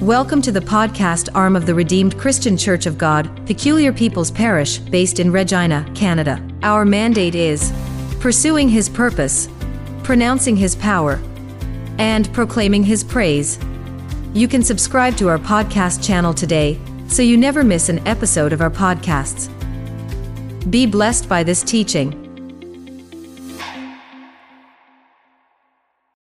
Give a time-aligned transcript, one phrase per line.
[0.00, 4.78] Welcome to the podcast arm of the Redeemed Christian Church of God, Peculiar People's Parish,
[4.78, 6.42] based in Regina, Canada.
[6.62, 7.70] Our mandate is
[8.18, 9.50] pursuing His purpose,
[10.02, 11.20] pronouncing His power,
[11.98, 13.58] and proclaiming His praise.
[14.32, 18.62] You can subscribe to our podcast channel today so you never miss an episode of
[18.62, 19.50] our podcasts.
[20.70, 22.16] Be blessed by this teaching.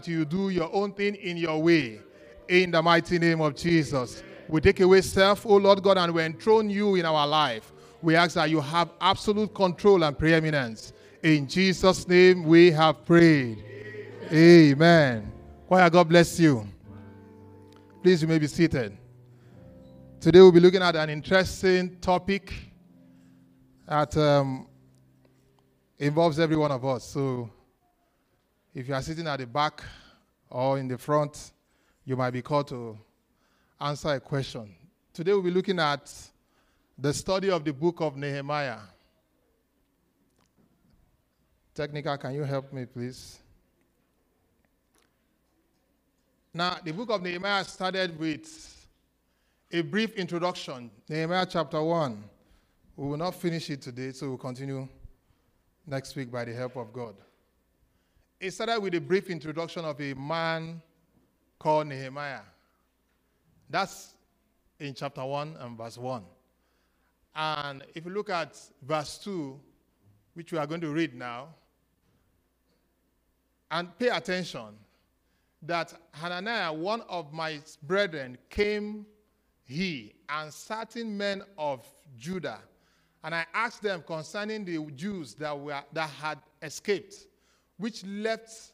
[0.02, 2.00] You do your own thing in your way.
[2.48, 4.22] In the mighty name of Jesus.
[4.48, 7.72] We take away self, oh Lord God, and we enthrone you in our life.
[8.02, 10.92] We ask that you have absolute control and preeminence.
[11.22, 13.64] In Jesus' name we have prayed.
[14.32, 15.32] Amen.
[15.66, 16.68] Choir, God bless you.
[18.02, 18.96] Please, you may be seated.
[20.20, 22.52] Today we'll be looking at an interesting topic
[23.88, 24.68] that um,
[25.98, 27.04] involves every one of us.
[27.04, 27.50] So,
[28.74, 29.82] if you are sitting at the back
[30.48, 31.52] or in the front,
[32.06, 32.96] you might be called to
[33.80, 34.74] answer a question.
[35.12, 36.10] Today we'll be looking at
[36.96, 38.78] the study of the book of Nehemiah.
[41.74, 43.38] Technical, can you help me, please?
[46.54, 48.88] Now, the book of Nehemiah started with
[49.72, 50.90] a brief introduction.
[51.08, 52.22] Nehemiah chapter 1.
[52.96, 54.88] We will not finish it today, so we'll continue
[55.86, 57.16] next week by the help of God.
[58.40, 60.80] It started with a brief introduction of a man
[61.58, 62.40] called Nehemiah.
[63.68, 64.14] That's
[64.78, 66.22] in chapter 1 and verse 1.
[67.34, 69.58] And if you look at verse 2,
[70.34, 71.48] which we are going to read now,
[73.70, 74.78] and pay attention
[75.62, 79.06] that Hananiah, one of my brethren, came
[79.64, 81.84] he and certain men of
[82.16, 82.60] Judah.
[83.24, 87.26] And I asked them concerning the Jews that, were, that had escaped,
[87.76, 88.72] which left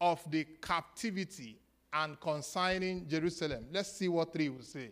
[0.00, 1.58] of the captivity
[2.02, 3.64] and concerning Jerusalem.
[3.72, 4.90] Let's see what 3 will say.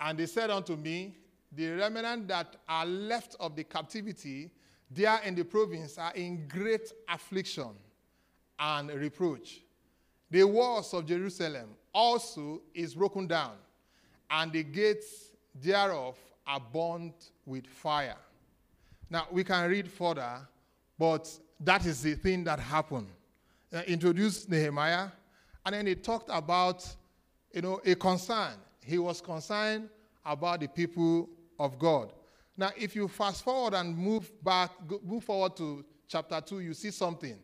[0.00, 1.16] And they said unto me,
[1.50, 4.50] The remnant that are left of the captivity
[4.90, 7.70] there in the province are in great affliction
[8.58, 9.62] and reproach.
[10.30, 13.54] The walls of Jerusalem also is broken down,
[14.30, 18.16] and the gates thereof are burnt with fire.
[19.10, 20.46] Now, we can read further,
[20.98, 21.28] but
[21.60, 23.08] that is the thing that happened
[23.72, 25.08] uh, introduced Nehemiah,
[25.64, 26.86] and then he talked about,
[27.52, 28.52] you know, a concern.
[28.84, 29.88] He was concerned
[30.24, 31.28] about the people
[31.58, 32.12] of God.
[32.56, 34.70] Now, if you fast forward and move back,
[35.02, 37.38] move forward to chapter 2, you see something.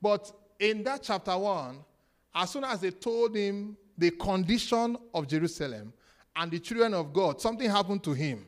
[0.00, 1.78] But in that chapter 1,
[2.34, 5.92] as soon as they told him the condition of Jerusalem
[6.34, 8.46] and the children of God, something happened to him.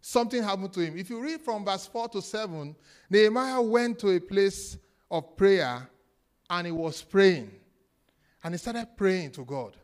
[0.00, 0.96] Something happened to him.
[0.96, 2.74] If you read from verse 4 to 7,
[3.10, 4.78] Nehemiah went to a place
[5.10, 5.88] of prayer
[6.50, 7.50] and he was praying.
[8.42, 9.76] And he started praying to God.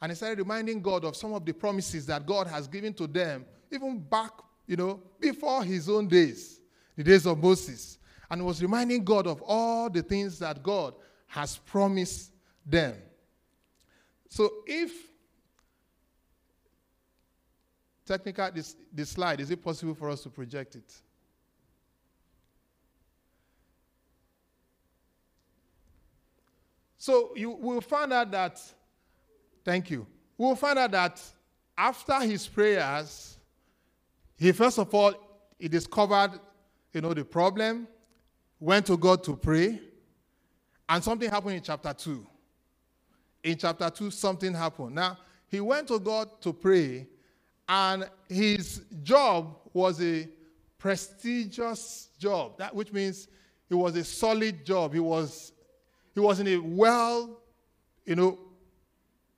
[0.00, 3.06] And he started reminding God of some of the promises that God has given to
[3.06, 4.32] them, even back,
[4.66, 6.60] you know, before his own days,
[6.96, 7.98] the days of Moses.
[8.30, 10.94] And he was reminding God of all the things that God
[11.26, 12.32] has promised
[12.64, 12.94] them.
[14.28, 14.92] So if
[18.06, 20.92] technical this, this slide, is it possible for us to project it?
[27.04, 28.58] So you will find out that,
[29.62, 30.06] thank you.
[30.38, 31.20] We'll find out that
[31.76, 33.36] after his prayers,
[34.38, 35.12] he first of all,
[35.58, 36.40] he discovered,
[36.94, 37.86] you know, the problem,
[38.58, 39.82] went to God to pray,
[40.88, 42.26] and something happened in chapter 2.
[43.42, 44.94] In chapter 2, something happened.
[44.94, 47.06] Now, he went to God to pray,
[47.68, 50.26] and his job was a
[50.78, 53.28] prestigious job, that, which means
[53.68, 54.94] it was a solid job.
[54.94, 55.52] He was
[56.14, 57.40] he was in a well,
[58.04, 58.38] you know,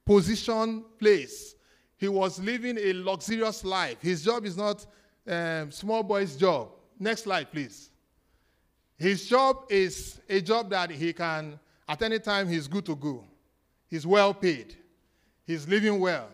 [0.04, 1.54] positioned place.
[1.96, 4.00] He was living a luxurious life.
[4.00, 4.84] His job is not
[5.26, 6.68] um, small boy's job.
[6.98, 7.90] Next slide, please.
[8.98, 13.24] His job is a job that he can, at any time, he's good to go.
[13.88, 14.76] He's well paid.
[15.46, 16.28] He's living well.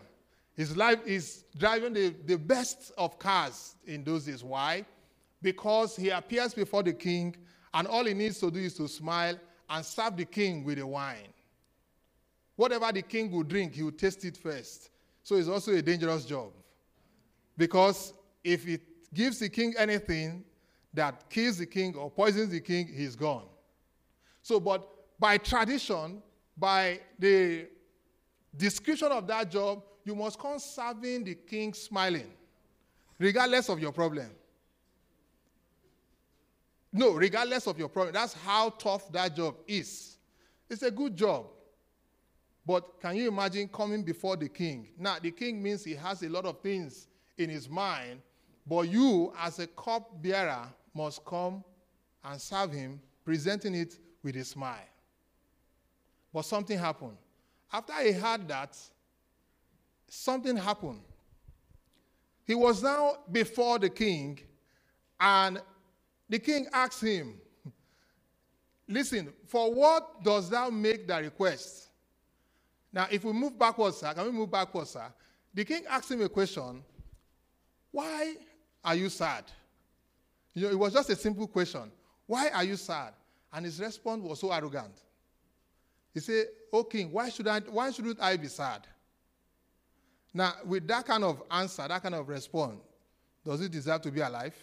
[0.55, 4.43] His life is driving the, the best of cars in those days.
[4.43, 4.85] Why?
[5.41, 7.35] Because he appears before the king,
[7.73, 9.37] and all he needs to do is to smile
[9.73, 11.33] and serve the king with the wine.
[12.55, 14.91] Whatever the king will drink, he will taste it first.
[15.23, 16.51] So it's also a dangerous job.
[17.57, 18.81] Because if it
[19.11, 20.43] gives the king anything
[20.93, 23.45] that kills the king or poisons the king, he's gone.
[24.43, 24.87] So, but
[25.19, 26.21] by tradition,
[26.55, 27.65] by the
[28.55, 32.31] description of that job, you must come serving the king smiling,
[33.17, 34.29] regardless of your problem.
[36.93, 38.13] No, regardless of your problem.
[38.13, 40.17] That's how tough that job is.
[40.69, 41.47] It's a good job.
[42.65, 44.87] But can you imagine coming before the king?
[44.97, 47.07] Now, the king means he has a lot of things
[47.37, 48.21] in his mind,
[48.65, 51.63] but you, as a cup bearer, must come
[52.23, 54.77] and serve him, presenting it with a smile.
[56.31, 57.17] But something happened.
[57.71, 58.77] After he heard that,
[60.07, 61.01] something happened.
[62.45, 64.39] He was now before the king,
[65.19, 65.61] and
[66.29, 67.39] the king asked him,
[68.87, 71.89] Listen, for what does thou make the request?
[72.91, 75.05] Now, if we move backwards, sir, can we move backwards, sir?
[75.53, 76.83] The king asked him a question
[77.91, 78.35] Why
[78.83, 79.45] are you sad?
[80.53, 81.91] You know, it was just a simple question.
[82.27, 83.13] Why are you sad?
[83.51, 85.01] And his response was so arrogant.
[86.13, 88.87] He said, Oh king, why, should I, why shouldn't I be sad?
[90.33, 92.79] Now, with that kind of answer, that kind of response,
[93.45, 94.55] does he deserve to be alive?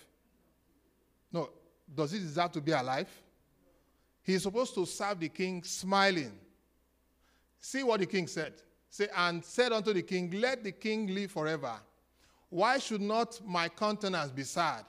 [1.32, 1.50] No.
[1.92, 3.08] Does he deserve to be alive?
[4.22, 6.32] He is supposed to serve the king smiling.
[7.58, 8.54] See what the king said.
[8.88, 11.74] Say, and said unto the king, Let the king live forever.
[12.48, 14.84] Why should not my countenance be sad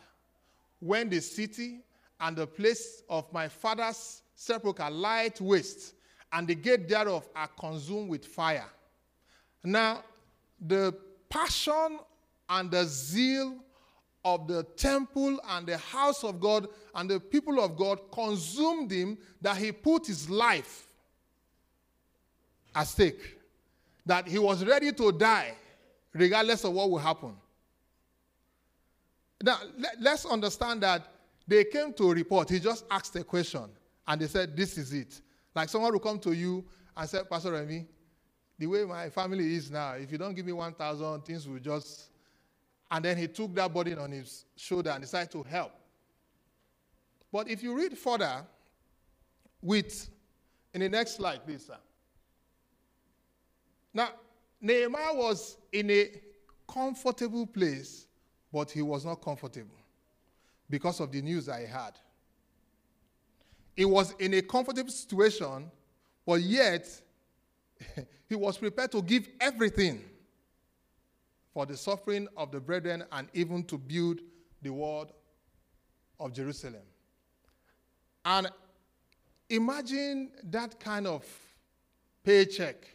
[0.80, 1.82] when the city
[2.20, 5.94] and the place of my father's sepulchre lie waste,
[6.34, 8.70] and the gate thereof are consumed with fire?
[9.64, 10.04] Now,
[10.60, 10.96] the
[11.30, 12.00] passion
[12.50, 13.56] and the zeal
[14.24, 19.18] of the temple and the house of God and the people of God consumed him
[19.42, 20.88] that he put his life
[22.76, 23.38] at stake.
[24.06, 25.54] That he was ready to die
[26.14, 27.34] regardless of what will happen.
[29.44, 29.58] Now,
[30.00, 31.08] let, us understand that
[31.48, 32.50] they came to report.
[32.50, 33.66] He just asked a question
[34.08, 35.22] and they said, This is it.
[35.56, 36.64] Like someone will come to you
[36.96, 37.86] and say, Pastor Remy,
[38.60, 42.11] the way my family is now, if you don't give me 1,000, things will just.
[42.92, 45.72] And then he took that burden on his shoulder and decided to help.
[47.32, 48.46] But if you read further,
[49.62, 50.10] with,
[50.74, 51.78] in the next slide, please, sir.
[53.94, 54.10] Now,
[54.60, 56.10] Nehemiah was in a
[56.68, 58.08] comfortable place,
[58.52, 59.78] but he was not comfortable
[60.70, 61.94] because of the news I had.
[63.76, 65.72] He was in a comfortable situation,
[66.26, 66.88] but yet
[68.30, 70.04] he was prepared to give everything
[71.54, 74.22] for the suffering of the brethren and even to build
[74.62, 75.12] the wall
[76.20, 76.84] of Jerusalem.
[78.24, 78.50] And
[79.50, 81.26] imagine that kind of
[82.24, 82.88] paycheck,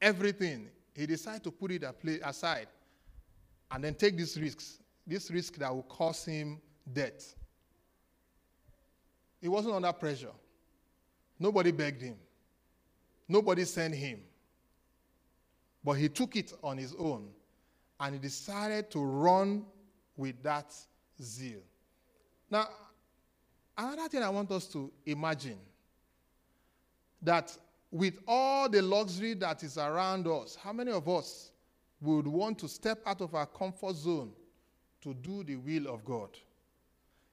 [0.00, 0.68] everything.
[0.94, 1.84] He decided to put it
[2.24, 2.68] aside
[3.70, 6.60] and then take these risks, this risk that will cause him
[6.92, 7.34] death.
[9.40, 10.32] He wasn't under pressure.
[11.38, 12.16] Nobody begged him.
[13.28, 14.20] Nobody sent him.
[15.82, 17.28] But he took it on his own
[18.04, 19.64] and he decided to run
[20.14, 20.74] with that
[21.22, 21.62] zeal.
[22.50, 22.68] Now,
[23.78, 25.58] another thing I want us to imagine
[27.22, 27.56] that
[27.90, 31.52] with all the luxury that is around us, how many of us
[32.02, 34.32] would want to step out of our comfort zone
[35.00, 36.28] to do the will of God?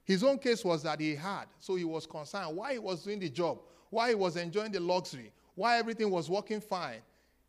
[0.06, 3.20] His own case was that he had, so he was concerned why he was doing
[3.20, 3.60] the job,
[3.90, 7.02] why he was enjoying the luxury, why everything was working fine,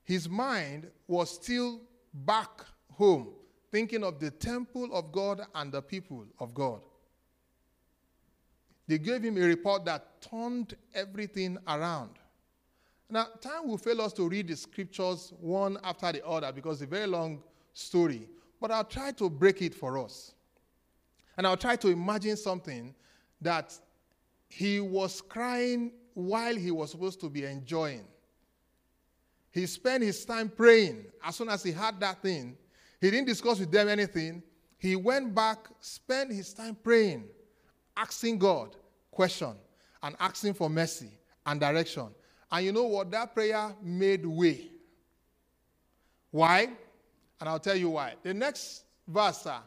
[0.03, 1.81] his mind was still
[2.13, 2.67] back
[3.03, 3.29] home,
[3.73, 6.81] thinking of the temple of God and the people of God.
[8.87, 12.11] They gave him a report that turned everything around.
[13.11, 16.91] Now, time will fail us to read the scriptures one after the other because it's
[16.91, 17.43] a very long
[17.75, 18.29] story,
[18.61, 20.33] but I'll try to break it for us.
[21.37, 22.95] And I'll try to imagine something
[23.41, 23.77] that
[24.49, 28.05] he was crying while he was supposed to be enjoying.
[29.51, 31.07] He spent his time praying.
[31.25, 32.57] As soon as he had that thing,
[33.03, 34.45] he didn't discuss with them anything.
[34.79, 37.25] He went back, spent his time praying,
[37.97, 38.77] asking God
[39.11, 39.55] question,
[40.05, 41.11] and asking for mercy
[41.45, 42.07] and direction.
[42.53, 43.11] And you know what?
[43.11, 44.71] That prayer made way.
[46.31, 46.71] Why?
[47.41, 48.15] And I'll tell you why.
[48.23, 49.59] The next verse, uh,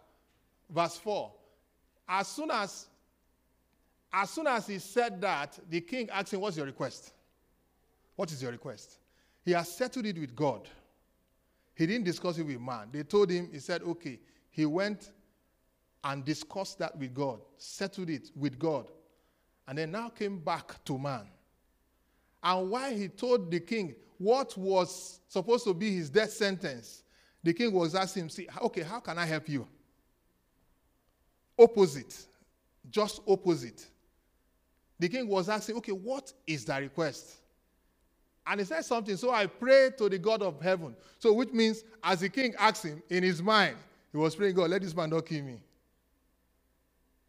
[0.69, 1.31] verse 4.
[2.07, 2.87] As soon as
[4.13, 7.11] as soon as he said that, the king asked him, What's your request?
[8.15, 8.99] What is your request?
[9.43, 10.69] He has settled it with God.
[11.75, 12.87] He didn't discuss it with man.
[12.91, 14.19] They told him, he said, okay.
[14.49, 15.11] He went
[16.03, 18.87] and discussed that with God, settled it with God,
[19.67, 21.27] and then now came back to man.
[22.41, 27.03] And while he told the king what was supposed to be his death sentence,
[27.43, 29.67] the king was asking him, see, okay, how can I help you?
[31.59, 32.25] Opposite.
[32.89, 33.85] Just opposite.
[34.99, 37.37] The king was asking, okay, what is the request?
[38.47, 39.17] And he said something.
[39.17, 40.95] So I prayed to the God of heaven.
[41.19, 43.77] So, which means, as the king asked him in his mind,
[44.11, 45.59] he was praying, God, let this man not kill me.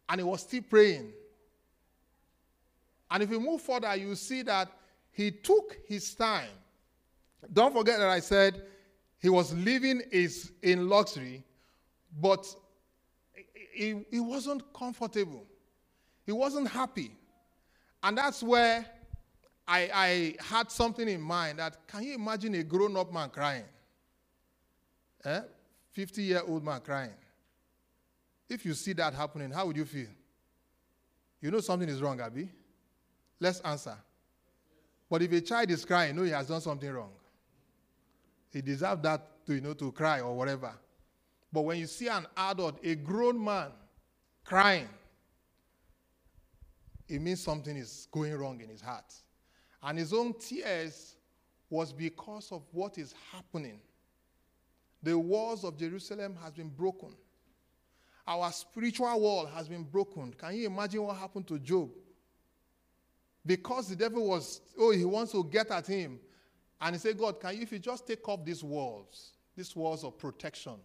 [0.07, 1.11] And he was still praying.
[3.09, 4.69] And if you move further, you see that
[5.11, 6.49] he took his time
[7.51, 8.61] Don't forget that I said
[9.19, 10.01] he was living
[10.61, 11.43] in luxury,
[12.19, 12.45] but
[13.73, 15.45] he, he wasn't comfortable.
[16.25, 17.11] He wasn't happy.
[18.03, 18.85] And that's where
[19.67, 23.65] I, I had something in mind that can you imagine a grown up man crying?
[25.25, 25.41] Eh?
[25.91, 27.13] 50 year old man crying.
[28.49, 30.07] If you see that happening, how would you feel?
[31.41, 32.49] You know something is wrong, Abby?
[33.39, 33.97] Let's answer.
[35.09, 37.11] But if a child is crying, you know he has done something wrong.
[38.51, 40.73] He deserves that to, you know, to cry or whatever.
[41.51, 43.71] But when you see an adult, a grown man,
[44.43, 44.89] crying,
[47.07, 49.13] it means something is going wrong in his heart.
[49.83, 51.15] And his own tears
[51.69, 53.79] was because of what is happening.
[55.03, 57.15] The walls of Jerusalem has been broken.
[58.27, 60.33] Our spiritual wall has been broken.
[60.33, 61.89] Can you imagine what happened to Job?
[63.45, 66.19] Because the devil was, oh, he wants to get at him.
[66.81, 70.03] And he said, God, can you, if you just take off these walls, these walls
[70.03, 70.75] of protection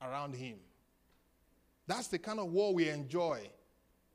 [0.00, 0.56] around him?
[1.86, 3.50] That's the kind of war we enjoy.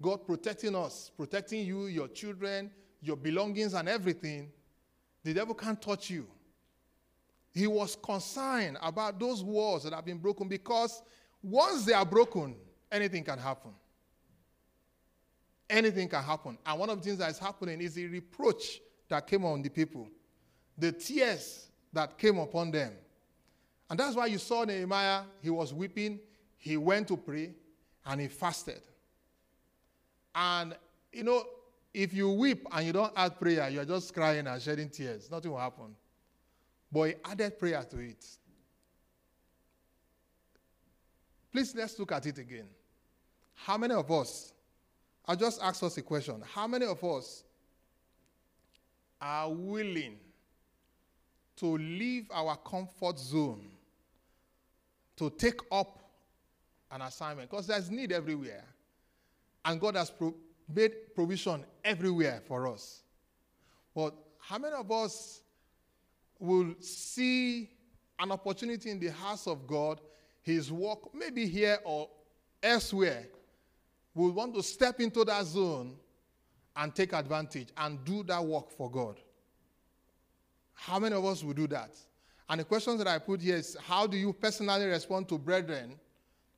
[0.02, 4.52] God protecting us, protecting you, your children, your belongings, and everything.
[5.24, 6.28] The devil can't touch you.
[7.54, 11.02] He was concerned about those walls that have been broken because
[11.42, 12.56] once they are broken,
[12.92, 13.72] anything can happen.
[15.70, 16.58] Anything can happen.
[16.66, 19.70] And one of the things that is happening is the reproach that came on the
[19.70, 20.08] people,
[20.78, 22.94] the tears that came upon them.
[23.90, 26.20] And that's why you saw Nehemiah, he was weeping,
[26.58, 27.54] he went to pray,
[28.06, 28.82] and he fasted.
[30.36, 30.76] And,
[31.12, 31.44] you know,
[31.98, 35.50] if you weep and you don't add prayer, you're just crying and shedding tears, nothing
[35.50, 35.96] will happen.
[36.92, 38.24] But he added prayer to it.
[41.52, 42.68] Please let's look at it again.
[43.56, 44.54] How many of us,
[45.26, 47.44] I just ask us a question, how many of us
[49.20, 50.20] are willing
[51.56, 53.66] to leave our comfort zone
[55.16, 56.00] to take up
[56.92, 57.50] an assignment?
[57.50, 58.66] Because there's need everywhere.
[59.66, 60.36] And God has pro-
[60.74, 63.02] made provision everywhere for us.
[63.96, 65.42] But how many of us
[66.40, 67.70] will see
[68.20, 70.02] an opportunity in the house of God,
[70.42, 72.10] his work, maybe here or
[72.62, 73.28] elsewhere,
[74.14, 75.96] will want to step into that zone
[76.76, 79.18] and take advantage and do that work for God.
[80.74, 81.92] How many of us will do that?
[82.50, 86.00] And the question that I put here is how do you personally respond to brethren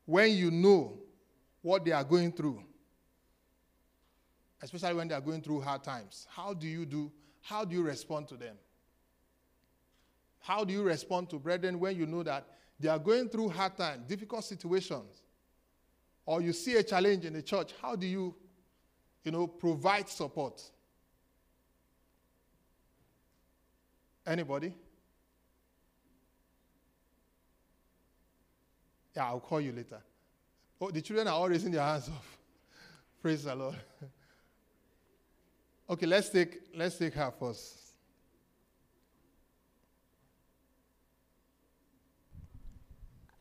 [0.06, 1.00] when you know
[1.62, 2.64] what they are going through?
[4.62, 6.28] Especially when they are going through hard times.
[6.30, 7.12] How do you do?
[7.42, 8.56] How do you respond to them?
[10.40, 12.46] How do you respond to brethren when you know that
[12.80, 15.22] they are going through hard times, difficult situations?
[16.30, 18.36] or you see a challenge in the church, how do you,
[19.24, 20.62] you know, provide support?
[24.28, 24.76] Anybody?
[29.16, 30.00] Yeah, I'll call you later.
[30.80, 32.38] Oh, the children are all raising their hands off.
[33.24, 33.76] Praise the Lord.
[35.90, 37.78] okay, let's take let's take her first.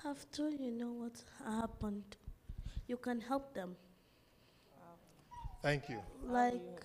[0.05, 1.13] After you know what
[1.45, 2.17] happened,
[2.87, 3.77] you can help them.
[5.61, 5.99] Thank you.
[6.25, 6.83] Like,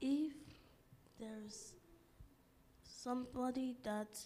[0.00, 0.32] if
[1.20, 1.74] there's
[2.82, 4.18] somebody that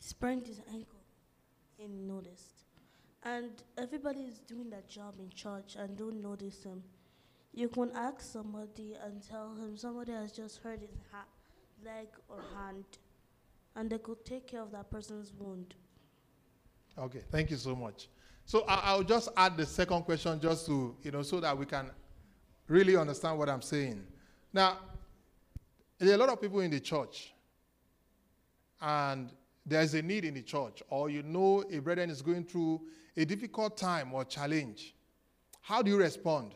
[0.00, 1.04] sprained his ankle
[1.78, 2.64] and noticed,
[3.22, 6.82] and everybody is doing their job in church and don't notice him,
[7.56, 11.24] you can ask somebody and tell him somebody has just hurt his ha-
[11.82, 12.84] leg or hand,
[13.74, 15.74] and they could take care of that person's wound.
[16.98, 18.08] Okay, thank you so much.
[18.44, 21.64] So I, will just add the second question just to, you know, so that we
[21.64, 21.90] can
[22.68, 24.04] really understand what I'm saying.
[24.52, 24.78] Now,
[25.98, 27.32] there are a lot of people in the church,
[28.82, 29.32] and
[29.64, 32.82] there's a need in the church, or you know a brethren is going through
[33.16, 34.94] a difficult time or challenge.
[35.62, 36.52] How do you respond?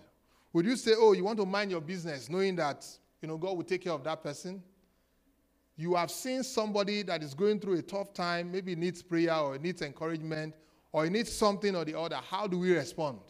[0.53, 2.87] Would you say, oh, you want to mind your business, knowing that,
[3.23, 4.63] you know, God will take care of that person?
[5.77, 9.59] You have seen somebody that is going through a tough time, maybe needs prayer or
[9.59, 10.55] needs encouragement,
[10.93, 13.21] or needs something or the other, how do we respond?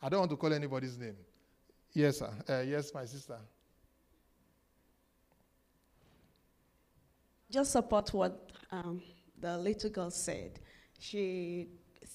[0.00, 1.16] I don't want to call anybody's name.
[1.92, 2.30] Yes, sir.
[2.48, 3.38] Uh, yes, my sister.
[7.50, 9.02] Just support what um,
[9.40, 10.60] the little girl said.
[10.98, 11.68] She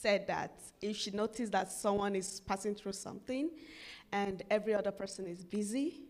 [0.04, 3.50] said that if she noticed that someone is passing through something
[4.12, 6.02] and every other person is busy,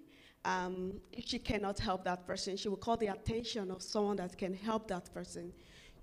[0.46, 0.76] um,
[1.12, 4.54] if she cannot help that person, she will call the attention of someone that can
[4.54, 5.54] help that person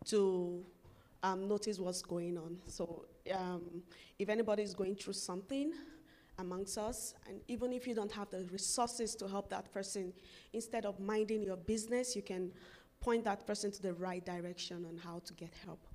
[0.06, 0.64] to
[1.23, 2.56] um, notice what's going on.
[2.66, 3.82] So um,
[4.18, 5.73] if anybody is going through something
[6.38, 7.14] amongst us.
[7.28, 10.12] And even if you don't have the resources to help that person,
[10.54, 12.50] instead of minding your business, you can
[13.00, 15.89] point that person to the right direction on how to get help.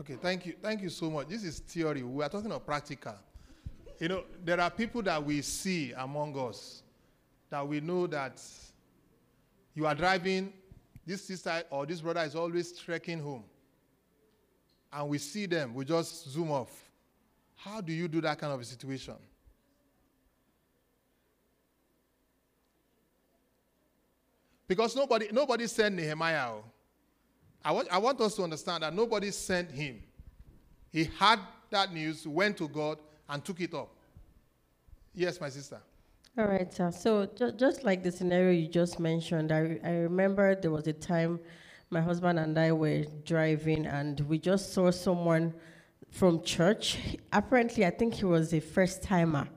[0.00, 0.54] Okay, thank you.
[0.62, 1.28] Thank you so much.
[1.28, 2.02] This is theory.
[2.02, 3.14] We are talking of practical.
[3.98, 6.82] You know, there are people that we see among us
[7.50, 8.40] that we know that
[9.74, 10.54] you are driving,
[11.06, 13.44] this sister or this brother is always trekking home.
[14.90, 16.70] And we see them, we just zoom off.
[17.56, 19.16] How do you do that kind of a situation?
[24.66, 26.52] Because nobody, nobody said Nehemiah.
[26.52, 26.64] Oh.
[27.64, 30.02] I want, I want us to understand that nobody sent him.
[30.90, 31.40] He had
[31.70, 32.98] that news, went to God,
[33.28, 33.90] and took it up.
[35.14, 35.80] Yes, my sister.
[36.38, 36.90] All right, sir.
[36.90, 40.86] So ju- just like the scenario you just mentioned, I, re- I remember there was
[40.86, 41.40] a time
[41.90, 45.52] my husband and I were driving and we just saw someone
[46.10, 46.98] from church.
[47.32, 49.48] Apparently, I think he was a first timer.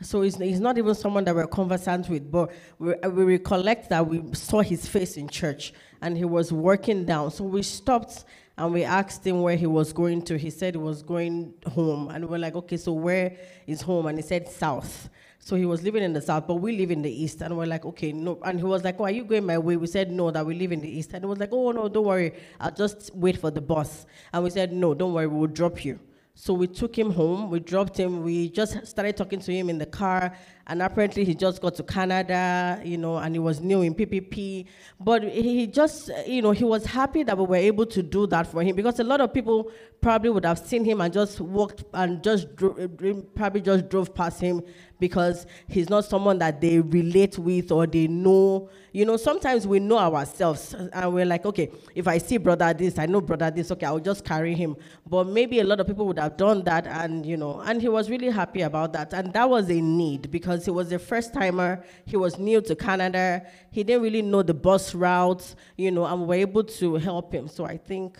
[0.00, 4.06] So he's, he's not even someone that we're conversant with, but we, we recollect that
[4.06, 7.30] we saw his face in church and he was working down.
[7.30, 8.24] So we stopped
[8.58, 10.36] and we asked him where he was going to.
[10.36, 12.08] He said he was going home.
[12.08, 14.06] And we're like, okay, so where is home?
[14.06, 15.08] And he said south.
[15.38, 17.40] So he was living in the south, but we live in the east.
[17.40, 18.38] And we're like, okay, no.
[18.44, 19.76] And he was like, oh, are you going my way?
[19.76, 21.12] We said, no, that we live in the east.
[21.14, 22.34] And he was like, oh, no, don't worry.
[22.60, 24.06] I'll just wait for the bus.
[24.32, 25.98] And we said, no, don't worry, we'll drop you.
[26.34, 29.76] So we took him home, we dropped him, we just started talking to him in
[29.76, 30.34] the car,
[30.66, 34.66] and apparently he just got to Canada, you know, and he was new in PPP.
[35.00, 38.46] But he just, you know, he was happy that we were able to do that
[38.46, 41.84] for him because a lot of people probably would have seen him and just walked
[41.94, 42.46] and just
[42.78, 44.62] eh, dro- probably just drove past him
[44.98, 48.68] because he's not someone that they relate with or they know.
[48.92, 52.98] You know, sometimes we know ourselves and we're like, okay, if I see brother this,
[52.98, 54.76] I know brother this, okay, I'll just carry him.
[55.06, 57.88] But maybe a lot of people would have done that and, you know, and he
[57.88, 59.12] was really happy about that.
[59.12, 62.74] And that was a need because he was a first timer, he was new to
[62.74, 66.96] Canada, he didn't really know the bus routes, you know, and we were able to
[66.96, 67.48] help him.
[67.48, 68.18] So I think,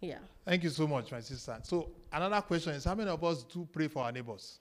[0.00, 0.18] yeah.
[0.44, 1.58] Thank you so much, my sister.
[1.62, 4.58] So another question is, how many of us do pray for our neighbors?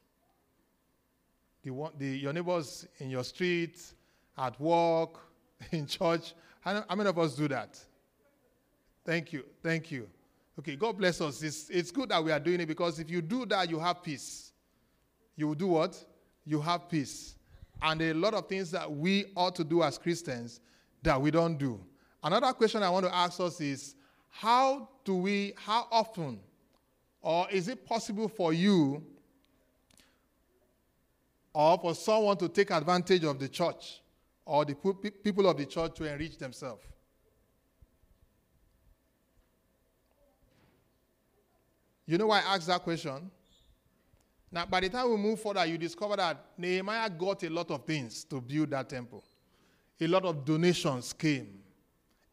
[1.63, 3.82] The one, the, your neighbors in your street,
[4.38, 5.19] at work,
[5.71, 6.34] in church.
[6.62, 7.80] How, how many of us do that?
[9.06, 9.43] Thank you.
[9.63, 10.08] Thank you.
[10.60, 11.41] Okay, God bless us.
[11.41, 14.04] It's, it's good that we are doing it because if you do that, you have
[14.04, 14.52] peace.
[15.36, 15.97] You will do what?
[16.45, 17.36] You have peace.
[17.82, 20.60] And a lot of things that we ought to do as Christians
[21.01, 21.84] that we don't do.
[22.23, 23.95] Another question I want to ask us is
[24.30, 26.39] how do we, how often,
[27.21, 29.04] or is it possible for you
[31.54, 34.01] or for someone to take advantage of the church
[34.45, 34.75] or the
[35.23, 36.84] people of the church to enrich themselves?
[42.06, 43.32] You know why I asked that question?
[44.52, 47.86] Now, by the time we move further, you discover that Nehemiah got a lot of
[47.86, 49.24] things to build that temple.
[50.00, 51.60] A lot of donations came.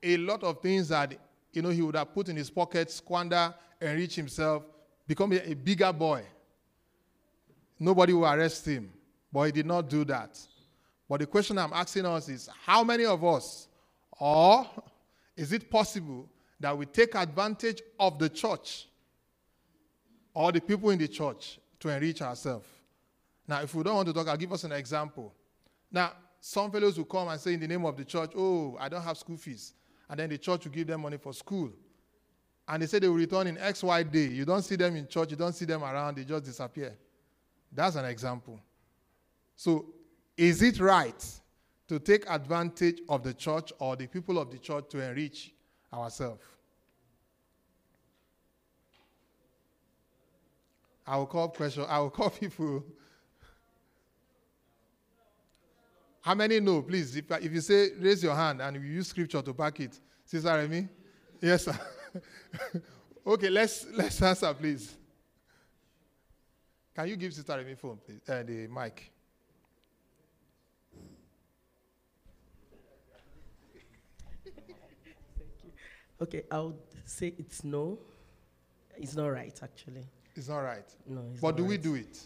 [0.03, 1.15] A lot of things that
[1.53, 4.65] you know he would have put in his pocket, squander, enrich himself,
[5.07, 6.25] become a, a bigger boy.
[7.79, 8.91] Nobody will arrest him,
[9.33, 10.39] but he did not do that.
[11.09, 13.69] But the question I'm asking us is how many of us,
[14.19, 14.67] or
[15.37, 16.29] is it possible
[16.59, 18.89] that we take advantage of the church
[20.35, 22.67] or the people in the church to enrich ourselves?
[23.47, 25.35] Now, if we don't want to talk, I'll give us an example.
[25.91, 28.89] Now, some fellows will come and say in the name of the church, Oh, I
[28.89, 29.75] don't have school fees.
[30.09, 31.71] And then the church will give them money for school.
[32.67, 34.27] And they say they will return in X, Y day.
[34.27, 36.95] You don't see them in church, you don't see them around, they just disappear.
[37.73, 38.61] That's an example.
[39.57, 39.87] So,
[40.37, 41.41] is it right
[41.89, 45.53] to take advantage of the church or the people of the church to enrich
[45.93, 46.43] ourselves?
[51.09, 51.87] I will call question.
[51.89, 52.85] I will call people.
[56.21, 57.17] How many know, please?
[57.17, 60.51] If, if you say raise your hand and you use scripture to back it, Sister
[60.51, 60.87] Remy?
[61.41, 61.79] Yes, sir.
[63.27, 64.95] okay, let's let's answer, please.
[66.95, 68.21] Can you give Sister Remy phone, please?
[68.29, 69.11] Uh, the mic.
[76.21, 77.99] Okay, I would say it's no.
[78.97, 80.05] It's not right, actually.
[80.39, 80.85] It's not right.
[81.05, 82.23] No, it's But do we do it?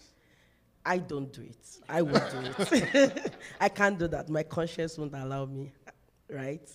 [0.85, 1.79] I don't do it.
[1.89, 3.33] I won't do it.
[3.61, 4.29] I can't do that.
[4.29, 5.73] My conscience won't allow me,
[6.29, 6.69] right?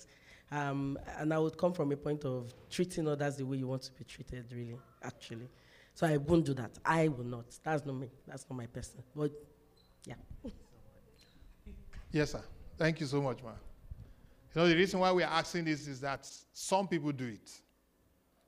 [0.52, 3.84] Um, and I would come from a point of treating others the way you want
[3.84, 5.48] to be treated, really, actually.
[5.94, 6.72] So I won't do that.
[6.84, 7.46] I will not.
[7.64, 8.10] That's not me.
[8.26, 9.04] That's not my person.
[9.16, 9.32] But
[10.06, 10.16] yeah.
[12.12, 12.42] Yes, sir.
[12.80, 13.54] Thank you so much, man.
[14.56, 17.52] You know, the reason why we are asking this is that some people do it.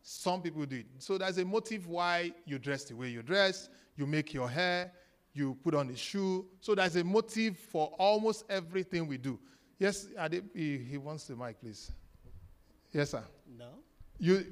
[0.01, 0.85] Some people do it.
[0.97, 4.91] So there's a motive why you dress the way you dress, you make your hair,
[5.33, 6.45] you put on the shoe.
[6.61, 9.39] So there's a motive for almost everything we do.
[9.77, 10.07] Yes,
[10.53, 11.91] he, he wants the mic, please.
[12.91, 13.23] Yes, sir.
[13.57, 13.65] No.
[14.17, 14.45] You,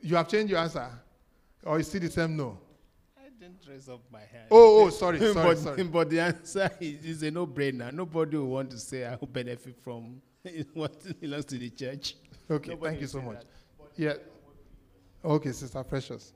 [0.00, 0.88] you have changed your answer?
[1.64, 2.58] Or is still the same no?
[3.18, 4.46] I didn't raise up my hand.
[4.50, 5.82] Oh, oh, sorry, sorry, but, sorry.
[5.84, 7.92] but the answer is, is a no-brainer.
[7.92, 10.20] Nobody will want to say I will benefit from
[10.74, 12.14] what belongs to the church.
[12.48, 13.38] Okay, Nobody thank you so much.
[13.38, 13.44] that.
[13.96, 14.12] Yeah.
[15.24, 16.32] Okay, Sister Precious.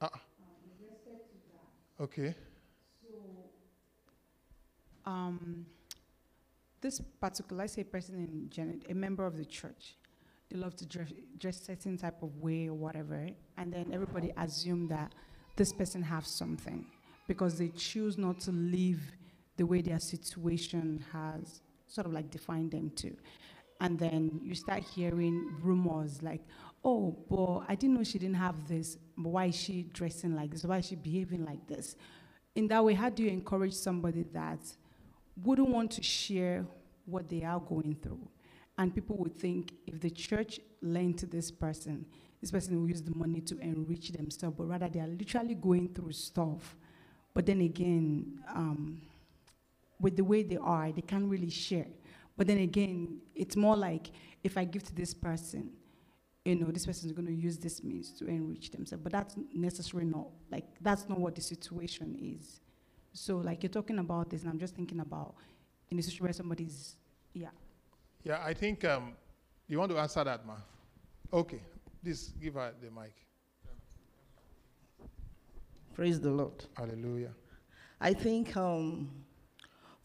[0.00, 0.20] Ah.
[2.00, 2.34] Okay.
[5.04, 5.66] So, um,
[6.80, 9.96] this particular, let's say, person in gen- a member of the church,
[10.48, 14.88] they love to dress, dress certain type of way or whatever, and then everybody assume
[14.88, 15.12] that
[15.56, 16.86] this person has something
[17.26, 19.00] because they choose not to live
[19.56, 23.16] the way their situation has sort of like define them too.
[23.80, 26.42] And then you start hearing rumors like,
[26.84, 30.64] oh, but I didn't know she didn't have this, why is she dressing like this?
[30.64, 31.96] Why is she behaving like this?
[32.54, 34.58] In that way, how do you encourage somebody that
[35.42, 36.66] wouldn't want to share
[37.04, 38.28] what they are going through?
[38.76, 42.06] And people would think if the church lent to this person,
[42.40, 45.88] this person will use the money to enrich themselves, but rather they are literally going
[45.88, 46.76] through stuff.
[47.34, 49.02] But then again, um,
[50.00, 51.86] with the way they are, they can't really share.
[52.36, 54.10] But then again, it's more like
[54.44, 55.70] if I give to this person,
[56.44, 59.02] you know, this person is going to use this means to enrich themselves.
[59.02, 62.60] But that's necessarily not like that's not what the situation is.
[63.12, 65.34] So like you're talking about this, and I'm just thinking about
[65.90, 66.96] in a situation where somebody's
[67.34, 67.48] yeah.
[68.24, 69.14] Yeah, I think um,
[69.66, 70.54] you want to answer that, ma.
[71.32, 71.60] Okay,
[72.02, 73.12] please give her the mic.
[75.94, 76.64] Praise the Lord.
[76.76, 77.32] Hallelujah.
[78.00, 79.10] I think um,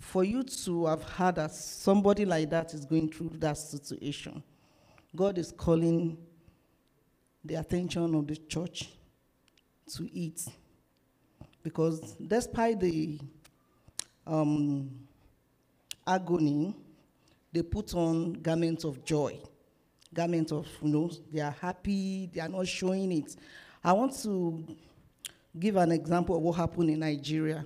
[0.04, 4.44] for you to have heard that somebody like that is going through that situation,
[5.16, 6.18] God is calling
[7.44, 8.90] the attention of the church
[9.96, 10.46] to it.
[11.64, 13.20] Because despite the
[14.28, 14.92] um,
[16.06, 16.76] agony,
[17.52, 19.40] they put on garments of joy,
[20.14, 23.36] garments of, you know, they are happy, they are not showing it.
[23.84, 24.64] I want to
[25.58, 27.66] give an example of what happened in Nigeria.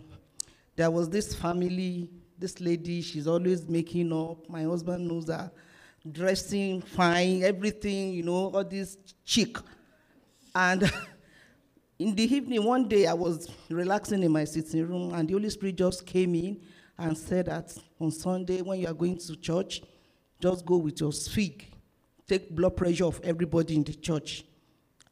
[0.76, 4.50] There was this family, this lady, she's always making up.
[4.50, 5.52] My husband knows her,
[6.12, 9.58] dressing fine, everything, you know, all this chic.
[10.54, 10.92] And
[12.00, 15.50] in the evening, one day I was relaxing in my sitting room, and the Holy
[15.50, 16.62] Spirit just came in
[16.98, 19.82] and said that on Sunday, when you are going to church,
[20.40, 21.66] just go with your swig.
[22.28, 24.44] Take blood pressure of everybody in the church.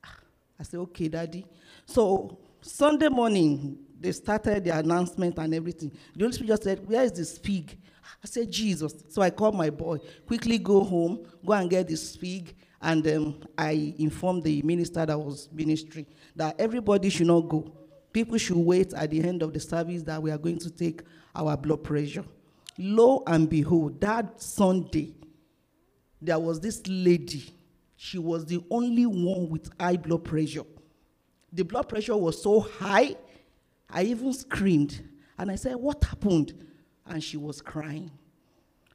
[0.03, 0.17] Ah,
[0.59, 1.45] I said, okay, daddy.
[1.85, 5.91] So Sunday morning, they started the announcement and everything.
[6.15, 7.77] The Holy Spirit just said, Where is the fig?
[8.23, 8.93] I said, Jesus.
[9.09, 12.55] So I called my boy, quickly go home, go and get this fig.
[12.81, 16.05] And um, I informed the minister that was ministry
[16.35, 17.71] that everybody should not go.
[18.13, 21.01] People should wait at the end of the service that we are going to take
[21.35, 22.23] our blood pressure.
[22.77, 25.13] Lo and behold, that Sunday,
[26.21, 27.53] there was this lady.
[27.95, 30.63] She was the only one with high blood pressure.
[31.53, 33.15] The blood pressure was so high,
[33.89, 35.03] I even screamed.
[35.37, 36.53] And I said, What happened?
[37.05, 38.11] And she was crying.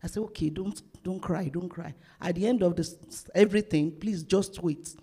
[0.02, 1.94] I said, Okay, don't, don't cry, don't cry.
[2.20, 2.96] At the end of this,
[3.34, 4.94] everything, please just wait.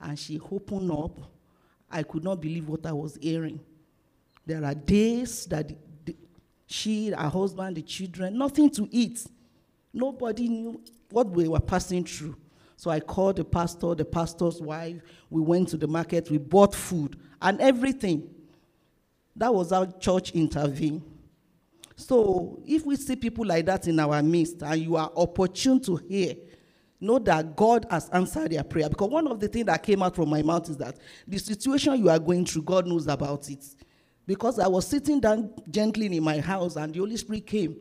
[0.00, 1.18] And she opened up.
[1.90, 3.60] I could not believe what I was hearing.
[4.46, 6.16] There are days that the, the,
[6.66, 9.26] she, her husband, the children, nothing to eat.
[9.92, 10.80] Nobody knew
[11.10, 12.36] what we were passing through.
[12.76, 15.02] So I called the pastor, the pastor's wife.
[15.28, 18.28] We went to the market, we bought food and everything.
[19.36, 21.02] That was how church intervened.
[21.96, 25.96] So if we see people like that in our midst and you are opportune to
[25.96, 26.34] hear,
[27.00, 28.88] know that God has answered their prayer.
[28.88, 31.96] Because one of the things that came out from my mouth is that the situation
[31.96, 33.64] you are going through, God knows about it.
[34.26, 37.76] Because I was sitting down gently in my house and the Holy Spirit came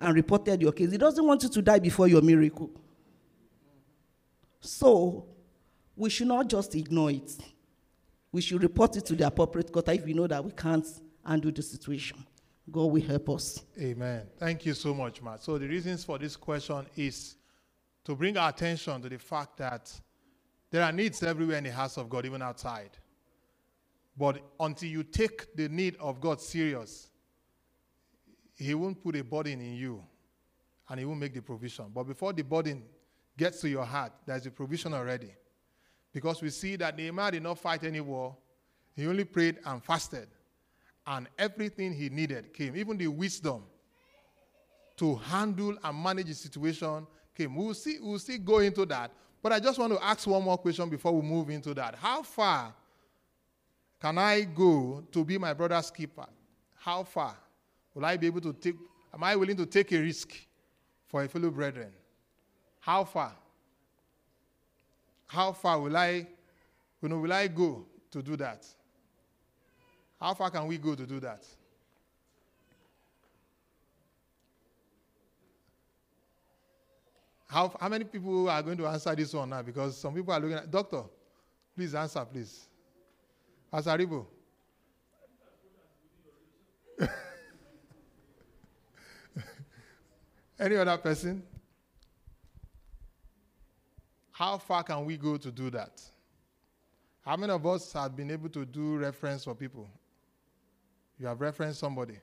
[0.00, 0.90] and reported your case.
[0.90, 2.70] He doesn't want you to die before your miracle.
[4.60, 5.26] So
[5.96, 7.32] we should not just ignore it.
[8.32, 10.86] We should report it to the appropriate court if we know that we can't
[11.24, 12.24] handle the situation.
[12.70, 13.62] God will help us.
[13.78, 14.26] Amen.
[14.38, 15.42] Thank you so much, Matt.
[15.42, 17.36] So the reasons for this question is
[18.04, 19.92] to bring our attention to the fact that
[20.70, 22.90] there are needs everywhere in the house of God, even outside.
[24.16, 27.08] But until you take the need of God serious,
[28.56, 30.02] He won't put a burden in you
[30.88, 31.86] and He won't make the provision.
[31.94, 32.84] But before the burden
[33.36, 35.34] gets to your heart, there's a provision already.
[36.12, 38.36] Because we see that Nehemiah did not fight any war,
[38.94, 40.28] he only prayed and fasted.
[41.06, 43.64] And everything he needed came, even the wisdom
[44.96, 47.56] to handle and manage the situation came.
[47.56, 49.10] We'll see, we'll see go into that.
[49.42, 51.96] But I just want to ask one more question before we move into that.
[51.96, 52.72] How far
[54.00, 56.26] can I go to be my brother's keeper?
[56.76, 57.36] How far
[57.94, 58.76] will I be able to take?
[59.12, 60.32] Am I willing to take a risk
[61.06, 61.92] for a fellow brethren?
[62.80, 63.34] How far?
[65.32, 66.26] How far will I,
[67.00, 68.66] you know, will I go to do that?
[70.20, 71.42] How far can we go to do that?
[77.48, 79.62] How, how many people are going to answer this one now?
[79.62, 81.04] Because some people are looking at, Doctor,
[81.74, 82.66] please answer, please.
[83.72, 84.26] Asaribo.
[90.60, 91.42] Any other person?
[94.42, 96.02] How far can we go to do that?
[97.24, 99.88] How many of us have been able to do reference for people?
[101.16, 102.18] You have referenced somebody.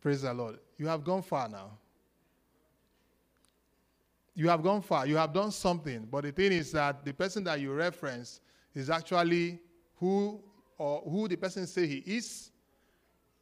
[0.00, 0.60] Praise the Lord.
[0.78, 1.72] You have gone far now.
[4.34, 5.06] You have gone far.
[5.06, 6.08] You have done something.
[6.10, 8.40] But the thing is that the person that you reference
[8.74, 9.60] is actually
[9.96, 10.40] who
[10.78, 12.50] or who the person say he is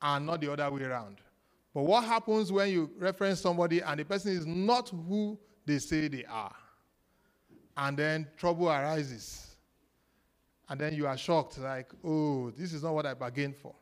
[0.03, 1.19] and not the other way around.
[1.73, 6.09] But what happens when you reference somebody and the person is not who they say
[6.09, 6.55] they are?
[7.77, 9.57] And then trouble arises.
[10.69, 13.75] And then you are shocked, like, oh, this is not what I bargained for.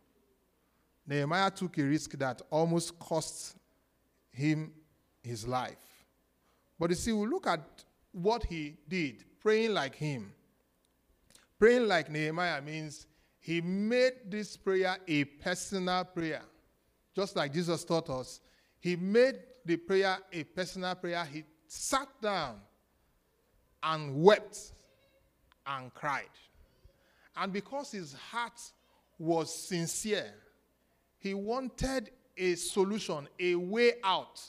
[1.06, 3.56] Nehemiah took a risk that almost cost
[4.30, 4.72] him
[5.22, 5.76] his life.
[6.78, 7.60] But you see, we look at
[8.12, 10.32] what he did, praying like him.
[11.58, 13.06] Praying like Nehemiah means
[13.38, 16.42] he made this prayer a personal prayer.
[17.14, 18.40] Just like Jesus taught us,
[18.78, 21.24] he made the prayer a personal prayer.
[21.24, 22.60] He sat down
[23.82, 24.72] and wept
[25.66, 26.24] and cried.
[27.36, 28.60] And because his heart
[29.18, 30.32] was sincere,
[31.18, 34.40] he wanted a solution, a way out.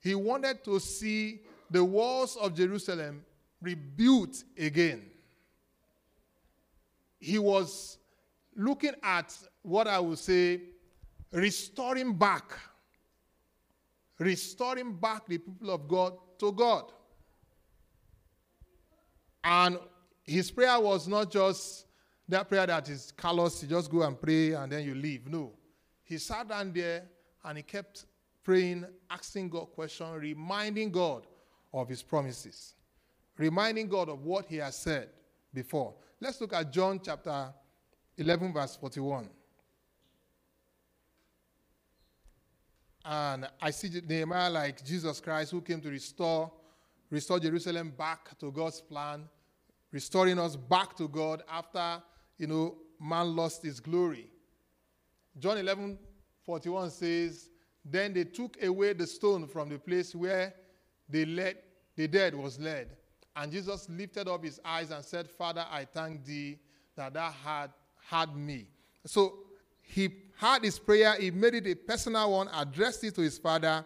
[0.00, 3.24] He wanted to see the walls of Jerusalem
[3.60, 5.02] rebuilt again.
[7.18, 7.98] He was
[8.54, 10.60] looking at what I would say
[11.32, 12.52] restoring back,
[14.24, 16.90] restoring back the people of God to God.
[19.42, 19.78] And
[20.24, 21.86] his prayer was not just
[22.28, 25.28] that prayer that is callous, you just go and pray and then you leave.
[25.28, 25.52] No.
[26.02, 27.04] He sat down there
[27.44, 28.06] and he kept
[28.42, 31.26] praying, asking God questions, reminding God
[31.72, 32.74] of his promises,
[33.36, 35.10] reminding God of what he has said
[35.52, 35.94] before.
[36.20, 37.52] Let's look at John chapter
[38.16, 39.28] 11, verse 41.
[43.04, 46.50] And I see Nehemiah like Jesus Christ who came to restore,
[47.10, 49.28] restore Jerusalem back to God's plan,
[49.92, 52.02] restoring us back to God after,
[52.38, 54.28] you know, man lost his glory.
[55.38, 55.98] John 11,
[56.44, 57.50] 41 says,
[57.84, 60.54] Then they took away the stone from the place where
[61.08, 61.56] they led,
[61.96, 62.96] the dead was led.
[63.36, 66.58] And Jesus lifted up his eyes and said, Father, I thank thee
[66.96, 67.70] that thou had
[68.08, 68.68] had me.
[69.04, 69.38] So
[69.82, 73.84] he had his prayer, he made it a personal one, addressed it to his father,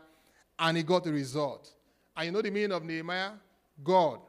[0.59, 1.73] and he got the result.
[2.17, 3.33] And you know the meaning of Nehemiah?
[3.83, 4.21] God.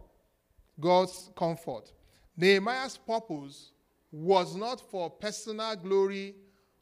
[0.79, 1.91] God's comfort.
[2.37, 3.71] Nehemiah's purpose
[4.11, 6.35] was not for personal glory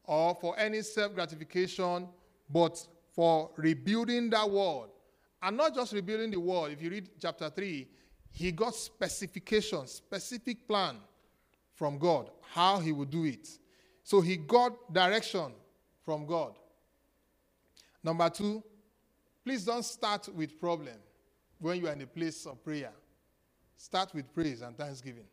[0.03, 2.07] or for any self gratification,
[2.49, 4.87] but for rebuilding that wall.
[5.41, 6.65] And not just rebuilding the wall.
[6.65, 7.87] If you read chapter 3,
[8.31, 10.97] he got specification, specific plan
[11.73, 13.47] from God, how he would do it.
[14.07, 15.51] So he got direction
[16.05, 16.53] from God.
[18.01, 18.63] Number two,
[19.43, 20.95] please don't start with problem
[21.59, 22.93] when you are in a place of prayer.
[23.75, 25.25] Start with praise and thanksgiving.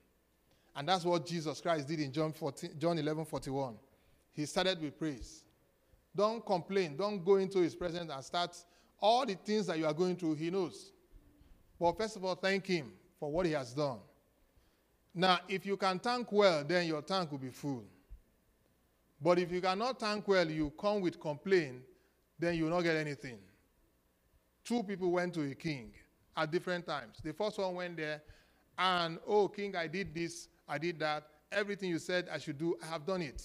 [0.74, 3.76] And that's what Jesus Christ did in John, 14, John 11 41.
[4.32, 5.44] He started with praise.
[6.16, 6.96] Don't complain.
[6.96, 8.56] Don't go into his presence and start
[8.98, 10.34] all the things that you are going through.
[10.34, 10.90] He knows.
[11.78, 13.98] But first of all, thank him for what he has done.
[15.14, 17.84] Now, if you can thank well, then your tank will be full.
[19.20, 21.83] But if you cannot thank well, you come with complaint,
[22.38, 23.38] then you will not get anything.
[24.64, 25.92] Two people went to a king
[26.37, 27.18] at different times.
[27.22, 28.22] The first one went there
[28.79, 31.24] and, oh, king, I did this, I did that.
[31.53, 33.42] Everything you said I should do, I have done it.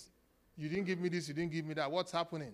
[0.58, 1.90] You didn't give me this, you didn't give me that.
[1.92, 2.54] What's happening?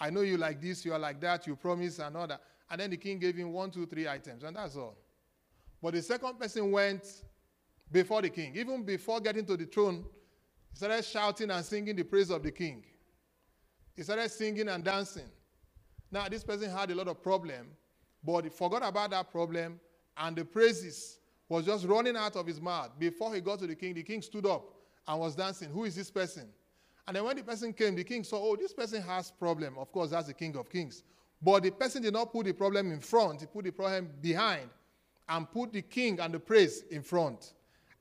[0.00, 2.40] I know you like this, you are like that, you promise and all that.
[2.70, 4.96] And then the king gave him one, two, three items, and that's all.
[5.82, 7.04] But the second person went
[7.90, 8.56] before the king.
[8.56, 10.04] Even before getting to the throne,
[10.72, 12.82] he started shouting and singing the praise of the king.
[13.94, 15.28] He started singing and dancing.
[16.10, 17.68] Now, this person had a lot of problem,
[18.24, 19.78] but he forgot about that problem,
[20.16, 22.90] and the praises was just running out of his mouth.
[22.98, 24.64] Before he got to the king, the king stood up
[25.06, 25.70] and was dancing.
[25.70, 26.48] Who is this person?
[27.06, 29.76] And then when the person came, the king saw, oh, this person has problem.
[29.76, 31.02] Of course, that's the king of kings.
[31.42, 34.70] But the person did not put the problem in front, he put the problem behind
[35.28, 37.52] and put the king and the praise in front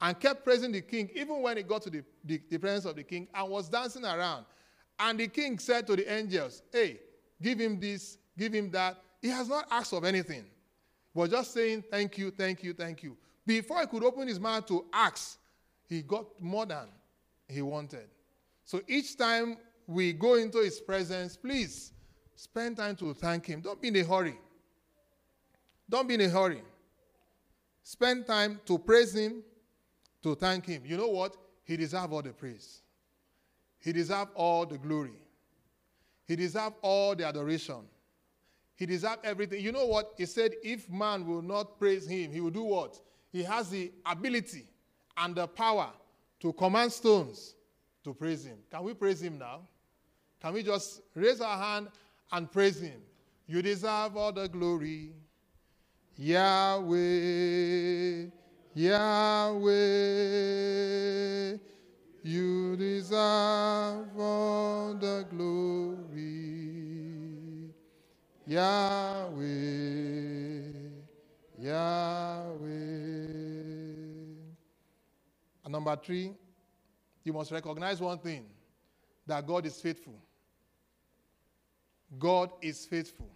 [0.02, 2.96] and kept praising the king even when he got to the, the, the presence of
[2.96, 4.46] the king and was dancing around.
[5.00, 7.00] And the king said to the angels, Hey,
[7.42, 8.98] give him this, give him that.
[9.22, 10.46] He has not asked of anything,
[11.14, 13.16] but just saying, Thank you, thank you, thank you.
[13.46, 15.38] Before he could open his mouth to ask,
[15.88, 16.88] he got more than
[17.48, 18.08] he wanted.
[18.64, 21.92] So each time we go into his presence, please
[22.36, 23.62] spend time to thank him.
[23.62, 24.38] Don't be in a hurry.
[25.90, 26.62] Don't be in a hurry.
[27.84, 29.44] Spend time to praise him,
[30.24, 30.84] to thank him.
[30.86, 31.36] You know what?
[31.64, 32.82] He deserves all the praise.
[33.80, 35.22] He deserves all the glory.
[36.26, 37.82] He deserves all the adoration.
[38.76, 39.64] He deserves everything.
[39.64, 40.14] You know what?
[40.18, 43.00] He said, if man will not praise him, he will do what?
[43.32, 44.66] He has the ability
[45.18, 45.90] and the power
[46.42, 47.56] to command stones
[48.04, 48.58] to praise him.
[48.72, 49.62] Can we praise him now?
[50.42, 51.90] Can we just raise our hand
[52.32, 53.00] and praise him?
[53.48, 55.12] You deserve all the glory.
[56.18, 56.98] Yahweh,
[58.74, 59.72] Yahweh,
[62.24, 66.22] you deserve all the glory.
[68.48, 69.44] Yahweh,
[71.60, 72.70] Yahweh.
[75.64, 76.34] And number three,
[77.24, 78.46] you must recognize one thing
[79.28, 80.16] that God is faithful.
[82.18, 83.30] God is faithful.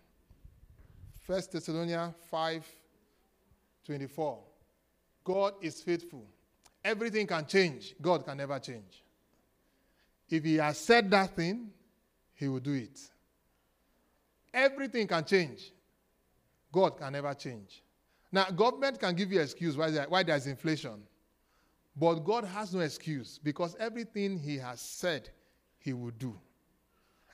[1.27, 2.65] 1 Thessalonians 5
[3.85, 4.54] 24.
[5.25, 6.23] God is faithful.
[6.83, 9.03] Everything can change, God can never change.
[10.29, 11.71] If He has said that thing,
[12.35, 12.99] He will do it.
[14.53, 15.73] Everything can change,
[16.71, 17.81] God can never change.
[18.31, 21.01] Now, government can give you excuse why, there, why there's inflation,
[21.95, 25.29] but God has no excuse because everything He has said,
[25.79, 26.37] He will do.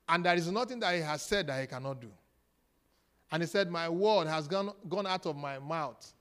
[0.08, 2.12] And there is nothing that He has said that He cannot do.
[3.32, 6.14] And He said, My word has gone, gone out of my mouth.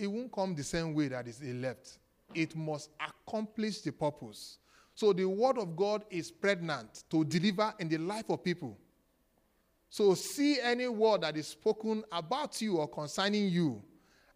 [0.00, 1.98] It won't come the same way that it left.
[2.34, 4.56] It must accomplish the purpose.
[4.94, 8.78] So the word of God is pregnant to deliver in the life of people.
[9.90, 13.82] So see any word that is spoken about you or concerning you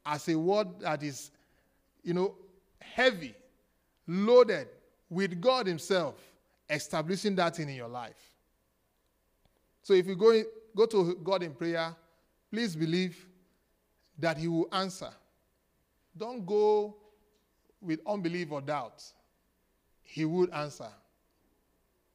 [0.04, 1.30] as a word that is,
[2.02, 2.34] you know,
[2.78, 3.34] heavy,
[4.06, 4.68] loaded
[5.08, 6.16] with God Himself,
[6.68, 8.34] establishing that in your life.
[9.80, 10.42] So if you go,
[10.76, 11.96] go to God in prayer,
[12.52, 13.26] please believe
[14.18, 15.08] that He will answer.
[16.16, 16.96] Don't go
[17.80, 19.02] with unbelief or doubt.
[20.02, 20.88] He would answer.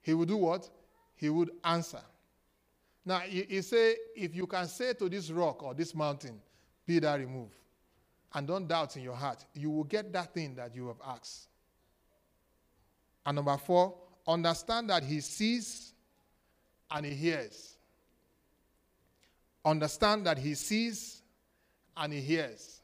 [0.02, 0.70] He would do what?
[1.16, 2.02] He would answer.
[3.06, 6.40] Now, he, he say, if you can say to this rock or this mountain,
[6.86, 7.56] be thou removed,
[8.34, 11.48] and don't doubt in your heart, you will get that thing that you have asked.
[13.26, 13.96] And number four,
[14.28, 15.94] understand that he sees
[16.90, 17.76] and he hears.
[19.66, 21.22] Understand that he sees
[21.98, 22.79] and he hears.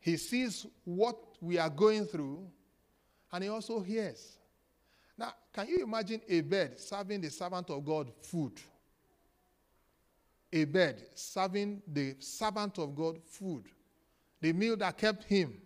[0.00, 2.46] He sees what we are going through
[3.32, 4.38] and he also hears.
[5.16, 8.52] Now, can you imagine a bird serving the servant of God food?
[10.52, 13.64] A bird serving the servant of God food,
[14.40, 15.60] the meal that kept him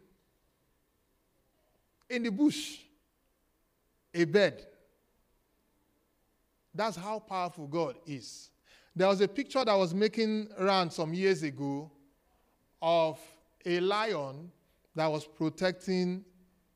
[2.08, 2.78] in the bush.
[4.14, 4.62] A bird.
[6.74, 8.50] That's how powerful God is.
[8.94, 11.90] There was a picture that was making around some years ago
[12.80, 13.18] of
[13.64, 14.50] a lion
[14.94, 16.24] that was protecting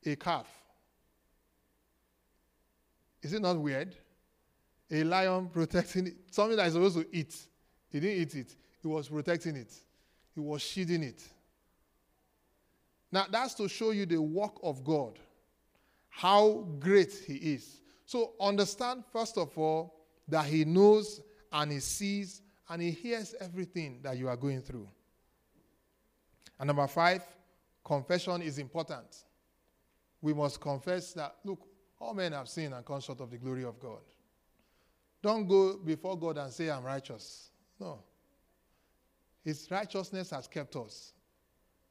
[0.05, 0.47] a calf.
[3.23, 3.95] Is it not weird?
[4.91, 7.35] A lion protecting something that is supposed to eat.
[7.89, 9.73] He didn't eat it, he was protecting it,
[10.35, 11.23] he was shielding it.
[13.11, 15.19] Now, that's to show you the work of God,
[16.09, 17.81] how great He is.
[18.05, 21.21] So, understand, first of all, that He knows
[21.53, 24.89] and He sees and He hears everything that you are going through.
[26.59, 27.23] And number five,
[27.85, 29.25] confession is important.
[30.21, 31.61] We must confess that, look,
[31.99, 34.01] all men have sinned and come short of the glory of God.
[35.23, 37.51] Don't go before God and say, I'm righteous.
[37.81, 38.01] No.
[39.45, 41.13] His righteousness has kept us.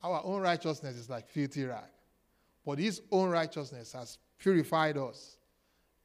[0.04, 1.90] Our own righteousness is like filthy rag.
[2.66, 5.38] But His own righteousness has purified us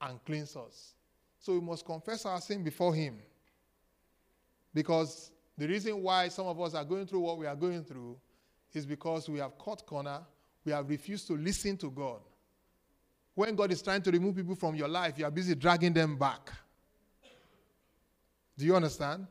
[0.00, 0.94] and cleansed us.
[1.38, 3.18] So we must confess our sin before Him.
[4.72, 8.16] Because the reason why some of us are going through what we are going through
[8.76, 10.20] is because we have cut corner,
[10.64, 12.20] we have refused to listen to God.
[13.34, 16.16] When God is trying to remove people from your life, you are busy dragging them
[16.16, 16.50] back.
[18.58, 19.26] Do you understand?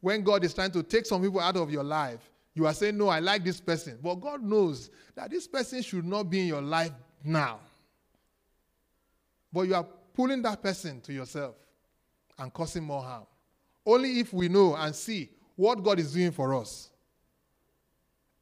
[0.00, 2.96] When God is trying to take some people out of your life, you are saying,
[2.96, 3.98] No, I like this person.
[4.02, 7.60] But God knows that this person should not be in your life now.
[9.52, 11.54] But you are pulling that person to yourself
[12.38, 13.26] and causing more harm.
[13.86, 16.90] Only if we know and see what God is doing for us.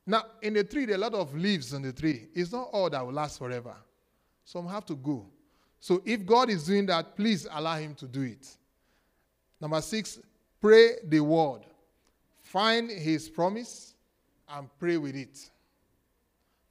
[0.07, 2.29] Now, in the tree, there are a lot of leaves on the tree.
[2.35, 3.75] It's not all that will last forever.
[4.45, 5.27] Some have to go.
[5.79, 8.49] So if God is doing that, please allow Him to do it.
[9.61, 10.19] Number six,
[10.61, 11.63] pray the word.
[12.41, 13.95] Find His promise
[14.49, 15.51] and pray with it.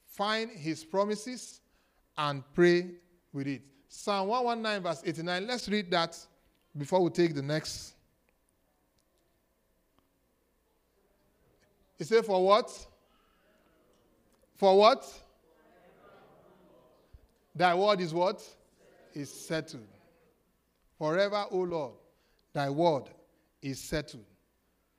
[0.05, 1.61] Find His promises
[2.17, 2.91] and pray
[3.31, 3.61] with it.
[3.87, 5.47] Psalm 119, verse 89.
[5.47, 6.17] Let's read that
[6.77, 7.93] before we take the next.
[11.97, 12.87] He said, For what?
[14.61, 15.11] For what?
[17.55, 18.47] Thy word is what?
[19.15, 19.87] Is settled.
[20.99, 21.93] Forever, O Lord,
[22.53, 23.05] thy word
[23.59, 24.27] is settled.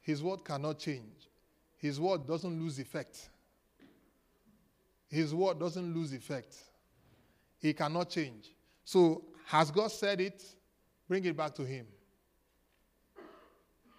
[0.00, 1.28] His word cannot change.
[1.76, 3.28] His word doesn't lose effect.
[5.08, 6.56] His word doesn't lose effect.
[7.60, 8.56] He cannot change.
[8.82, 10.42] So, has God said it?
[11.06, 11.86] Bring it back to Him.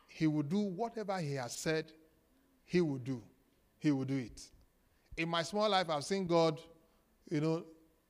[0.09, 1.89] He will do whatever He has said,
[2.65, 3.23] He will do.
[3.79, 4.41] He will do it
[5.17, 6.59] in my small life, I've seen God,
[7.29, 7.63] you know,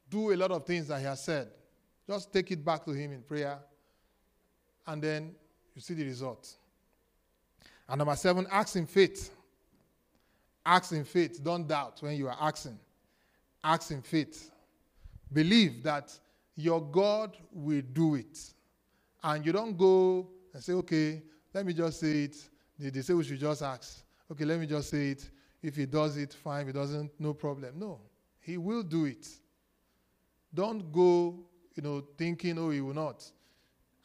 [0.09, 1.49] do a lot of things that He has said.
[2.07, 3.57] Just take it back to Him in prayer,
[4.87, 5.35] and then
[5.75, 6.53] you see the result.
[7.87, 9.31] And number seven, ask in faith.
[10.65, 11.43] Ask in faith.
[11.43, 12.79] Don't doubt when you are asking.
[13.63, 14.51] Ask in faith.
[15.31, 16.17] Believe that
[16.55, 18.37] your God will do it.
[19.23, 21.23] And you don't go and say, okay,
[21.53, 22.37] let me just say it.
[22.79, 24.03] They say we should just ask.
[24.31, 25.29] Okay, let me just say it.
[25.63, 26.61] If he does it, fine.
[26.61, 27.79] If he doesn't, no problem.
[27.79, 28.01] No,
[28.41, 29.27] he will do it.
[30.53, 31.39] Don't go,
[31.73, 33.23] you know, thinking, oh, he will not.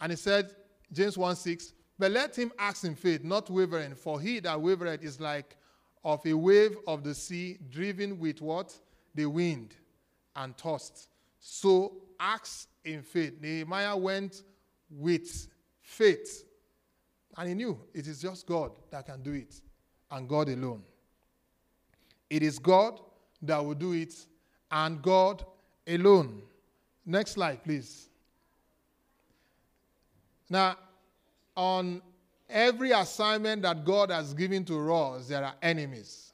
[0.01, 0.55] And he said,
[0.93, 5.03] James 1 6, but let him ask in faith, not wavering, for he that wavereth
[5.03, 5.57] is like
[6.05, 8.73] of a wave of the sea driven with what?
[9.17, 9.75] The wind
[10.37, 11.09] and tossed.
[11.41, 13.35] So ask in faith.
[13.41, 14.45] Nehemiah went
[14.89, 15.49] with
[15.81, 16.45] faith.
[17.37, 19.61] And he knew it is just God that can do it,
[20.11, 20.83] and God alone.
[22.31, 23.01] It is God
[23.43, 24.15] that will do it
[24.71, 25.45] and God
[25.87, 26.43] alone.
[27.07, 28.09] Next slide, please.
[30.51, 30.77] Now,
[31.57, 32.03] on
[32.49, 36.33] every assignment that God has given to us, there are enemies.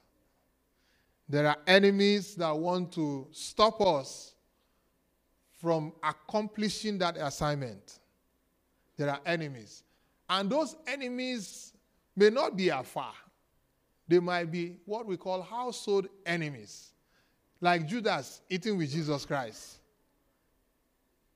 [1.27, 4.33] There are enemies that want to stop us
[5.61, 7.99] from accomplishing that assignment.
[8.97, 9.83] There are enemies.
[10.29, 11.73] And those enemies
[12.15, 13.13] may not be afar.
[14.07, 16.91] They might be what we call household enemies,
[17.59, 19.79] like Judas eating with Jesus Christ,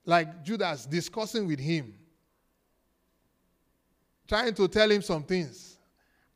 [0.06, 1.94] like Judas discussing with him,
[4.28, 5.78] trying to tell him some things.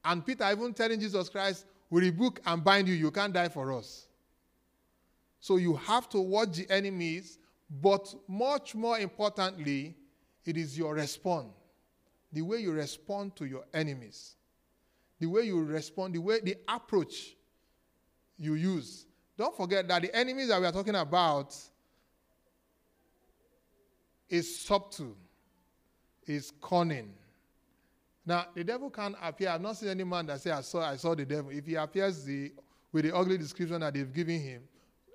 [0.04, 3.72] And Peter even telling Jesus Christ, We rebuke and bind you, you can't die for
[3.72, 4.08] us.
[5.40, 7.38] So you have to watch the enemies,
[7.70, 9.96] but much more importantly,
[10.46, 11.54] it is your response.
[12.32, 14.36] The way you respond to your enemies
[15.20, 17.36] the way you respond, the way the approach
[18.38, 19.06] you use.
[19.38, 21.56] Don't forget that the enemies that we are talking about
[24.30, 25.16] is subtle,
[26.26, 27.14] is cunning.
[28.26, 29.50] Now, the devil can't appear.
[29.50, 31.52] I've not seen any man that say, I saw, I saw the devil.
[31.52, 32.52] If he appears the,
[32.92, 34.64] with the ugly description that they've given him,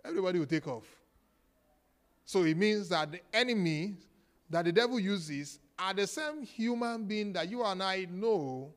[0.04, 0.84] everybody will take off.
[2.24, 3.94] So it means that the enemy
[4.50, 8.72] that the devil uses are the same human being that you and I know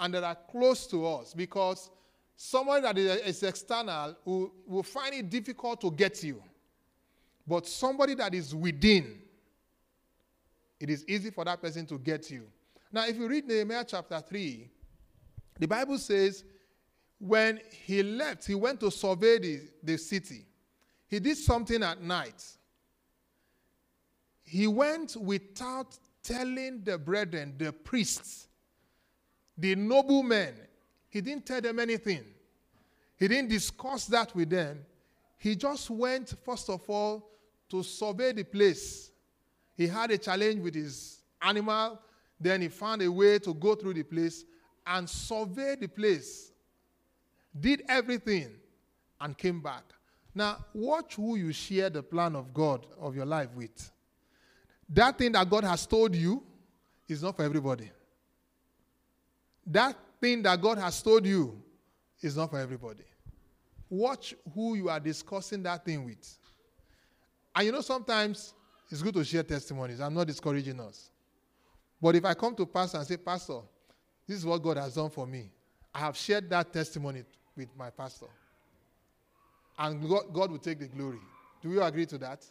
[0.00, 1.90] and that are close to us because
[2.34, 6.42] someone that is external will, will find it difficult to get you.
[7.46, 9.20] But somebody that is within,
[10.80, 12.46] it is easy for that person to get you.
[12.90, 14.68] Now, if you read Nehemiah chapter 3,
[15.58, 16.44] the Bible says
[17.18, 20.46] when he left, he went to survey the, the city.
[21.06, 22.42] He did something at night.
[24.42, 28.48] He went without telling the brethren, the priests,
[29.60, 30.54] the noblemen,
[31.08, 32.24] he didn't tell them anything.
[33.16, 34.80] He didn't discuss that with them.
[35.36, 37.28] He just went, first of all,
[37.68, 39.10] to survey the place.
[39.76, 41.98] He had a challenge with his animal.
[42.38, 44.44] Then he found a way to go through the place
[44.86, 46.52] and survey the place.
[47.58, 48.52] Did everything
[49.20, 49.84] and came back.
[50.34, 53.90] Now, watch who you share the plan of God of your life with.
[54.88, 56.42] That thing that God has told you
[57.08, 57.90] is not for everybody
[59.66, 61.60] that thing that God has told you
[62.20, 63.04] is not for everybody.
[63.88, 66.38] Watch who you are discussing that thing with.
[67.54, 68.54] And you know, sometimes
[68.90, 70.00] it's good to share testimonies.
[70.00, 71.10] I'm not discouraging us.
[72.00, 73.60] But if I come to pastor and say, Pastor,
[74.26, 75.50] this is what God has done for me,
[75.94, 77.24] I have shared that testimony
[77.56, 78.26] with my pastor.
[79.78, 81.20] And God, God will take the glory.
[81.62, 82.44] Do you agree to that?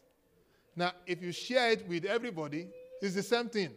[0.75, 2.67] Now, if you share it with everybody,
[3.01, 3.71] it's the same thing.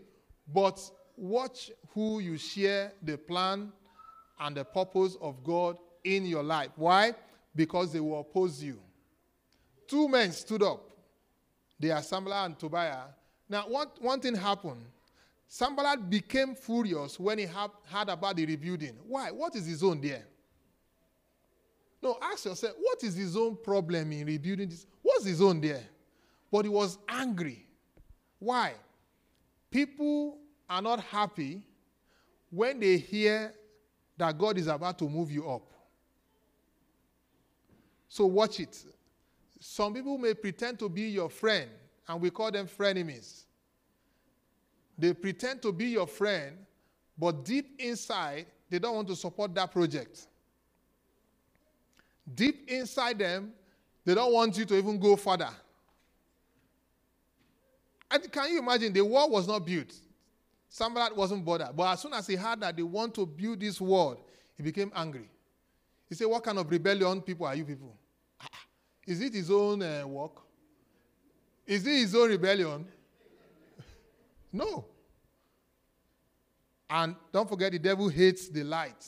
[0.53, 0.80] But
[1.16, 3.72] watch who you share the plan
[4.40, 6.70] and the purpose of God in your life.
[6.76, 7.14] Why?
[7.54, 8.78] Because they will oppose you.
[9.86, 10.90] Two men stood up.
[11.78, 13.04] the Sanballat and Tobiah.
[13.48, 14.84] Now, one, one thing happened.
[15.48, 18.96] Sanballat became furious when he ha- heard about the rebuilding.
[19.06, 19.30] Why?
[19.30, 20.24] What is his own there?
[22.02, 24.86] No, ask yourself, what is his own problem in rebuilding this?
[25.02, 25.84] What's his own there?
[26.50, 27.66] But he was angry.
[28.38, 28.74] Why?
[29.70, 30.38] People
[30.68, 31.62] are not happy
[32.50, 33.54] when they hear
[34.16, 35.70] that God is about to move you up.
[38.08, 38.84] So watch it.
[39.58, 41.70] Some people may pretend to be your friend,
[42.08, 43.44] and we call them frenemies.
[44.98, 46.56] They pretend to be your friend,
[47.16, 50.26] but deep inside, they don't want to support that project.
[52.34, 53.52] Deep inside them,
[54.04, 55.50] they don't want you to even go further.
[58.10, 58.92] And can you imagine?
[58.92, 59.94] The wall was not built.
[60.73, 61.77] Sanballat wasn't bothered.
[61.77, 64.25] But as soon as he heard that they want to build this wall,
[64.57, 65.29] he became angry.
[66.09, 67.95] He said, What kind of rebellion people are you people?
[68.41, 68.59] Ah, ah.
[69.07, 70.41] Is it his own uh, work?
[71.66, 72.87] Is it his own rebellion?
[74.53, 74.87] no.
[76.89, 79.07] And don't forget, the devil hates the light.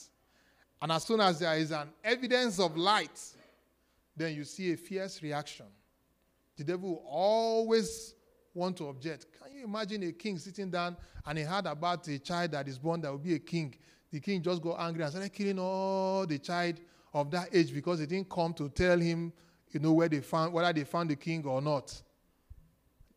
[0.82, 3.18] And as soon as there is an evidence of light,
[4.14, 5.66] then you see a fierce reaction.
[6.58, 8.14] The devil will always
[8.54, 9.26] want to object.
[9.42, 10.96] Can you imagine a king sitting down
[11.26, 13.74] and he heard about a child that is born that will be a king?
[14.10, 16.80] The king just got angry and started killing all the child
[17.12, 19.32] of that age because they didn't come to tell him,
[19.70, 22.00] you know, where they found whether they found the king or not.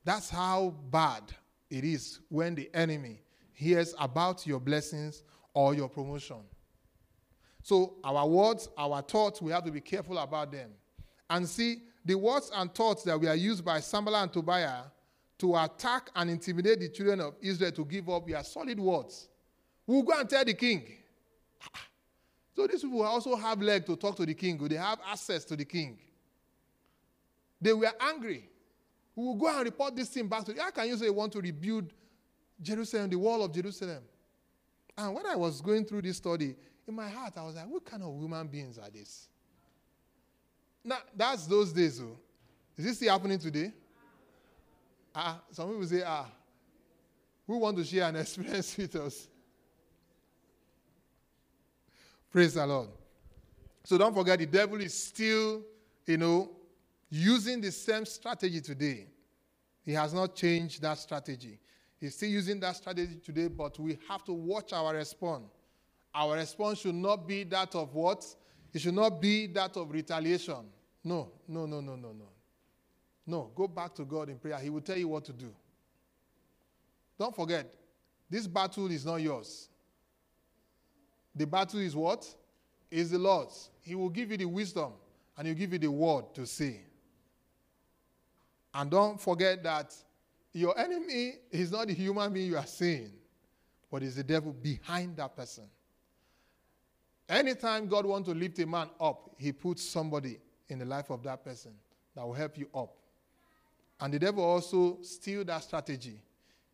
[0.04, 1.24] That's how bad
[1.70, 3.22] it is when the enemy
[3.54, 5.24] hears about your blessings
[5.54, 6.38] or your promotion.
[7.62, 10.70] So our words, our thoughts, we have to be careful about them.
[11.30, 14.84] And see, the words and thoughts that we are used by Sanballat and Tobiah
[15.40, 19.28] to attack and intimidate the children of Israel to give up are solid words.
[19.86, 20.84] We'll go and tell the king.
[22.56, 24.58] So these people also have leg to talk to the king.
[24.58, 26.00] They have access to the king.
[27.62, 28.50] They were angry.
[29.16, 30.60] We will go and report this thing back to you.
[30.60, 31.94] How can you say you want to rebuild
[32.60, 34.02] Jerusalem, the wall of Jerusalem?
[34.98, 36.56] And when I was going through this study,
[36.88, 39.28] in my heart, I was like, what kind of human beings are these?
[40.84, 42.18] Now, that's those days, though.
[42.78, 43.72] Is this still happening today?
[45.20, 46.28] Ah, some people say, ah,
[47.48, 49.28] who want to share an experience with us?
[52.32, 52.90] Praise the Lord.
[53.84, 55.64] So don't forget, the devil is still,
[56.06, 56.52] you know,
[57.10, 59.08] using the same strategy today.
[59.84, 61.58] He has not changed that strategy.
[62.00, 65.50] He's still using that strategy today, but we have to watch our response.
[66.14, 68.24] Our response should not be that of what?
[68.72, 70.68] It should not be that of retaliation.
[71.04, 72.28] No, no, no, no, no, no.
[73.28, 74.58] No, go back to God in prayer.
[74.58, 75.54] He will tell you what to do.
[77.20, 77.68] Don't forget,
[78.30, 79.68] this battle is not yours.
[81.36, 82.26] The battle is what?
[82.90, 83.70] Is the Lord's.
[83.82, 84.94] He will give you the wisdom
[85.38, 86.82] and he'll give you the word to say.
[88.74, 89.94] And don't forget that
[90.54, 93.12] your enemy is not the human being you are seeing,
[93.92, 95.66] but is the devil behind that person.
[97.28, 101.24] Anytime God wants to lift a man up, he puts somebody in the life of
[101.24, 101.74] that person
[102.16, 102.96] that will help you up.
[104.00, 106.22] And the devil also steal that strategy.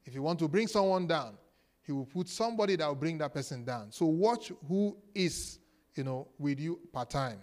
[0.06, 1.38] If you want to bring someone down,
[1.86, 3.92] he will put somebody that will bring that person down.
[3.92, 5.60] So watch who is,
[5.96, 7.40] you know, with you part time.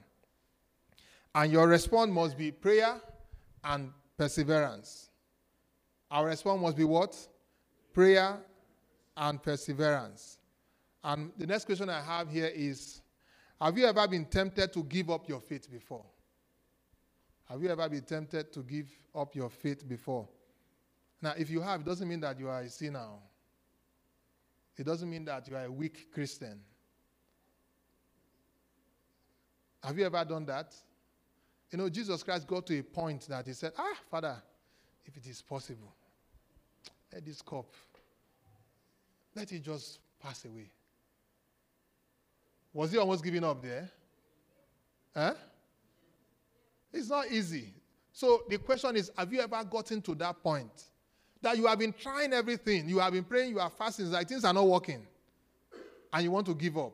[1.34, 3.00] And your response must be prayer
[3.62, 5.10] and perseverance.
[6.10, 7.16] Our response must be what?
[7.92, 8.38] Prayer
[9.16, 10.38] and perseverance.
[11.04, 13.00] And the next question I have here is
[13.60, 16.04] Have you ever been tempted to give up your faith before?
[17.50, 20.28] Have you ever been tempted to give up your faith before?
[21.20, 23.08] Now, if you have, it doesn't mean that you are a sinner.
[24.76, 26.60] It doesn't mean that you are a weak Christian.
[29.82, 30.72] Have you ever done that?
[31.72, 34.36] You know, Jesus Christ got to a point that he said, Ah, Father,
[35.04, 35.92] if it is possible,
[37.12, 37.66] let this cup,
[39.34, 40.70] let it just pass away.
[42.72, 43.90] Was he almost giving up there?
[45.16, 45.34] Huh?
[46.92, 47.72] It's not easy.
[48.12, 50.84] So the question is have you ever gotten to that point
[51.40, 52.88] that you have been trying everything?
[52.88, 55.06] You have been praying, you are fasting, like things are not working,
[56.12, 56.92] and you want to give up?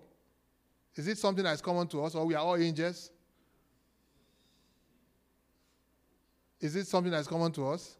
[0.94, 3.10] Is it something that is common to us, or we are all angels?
[6.60, 7.96] Is it something that is common to us?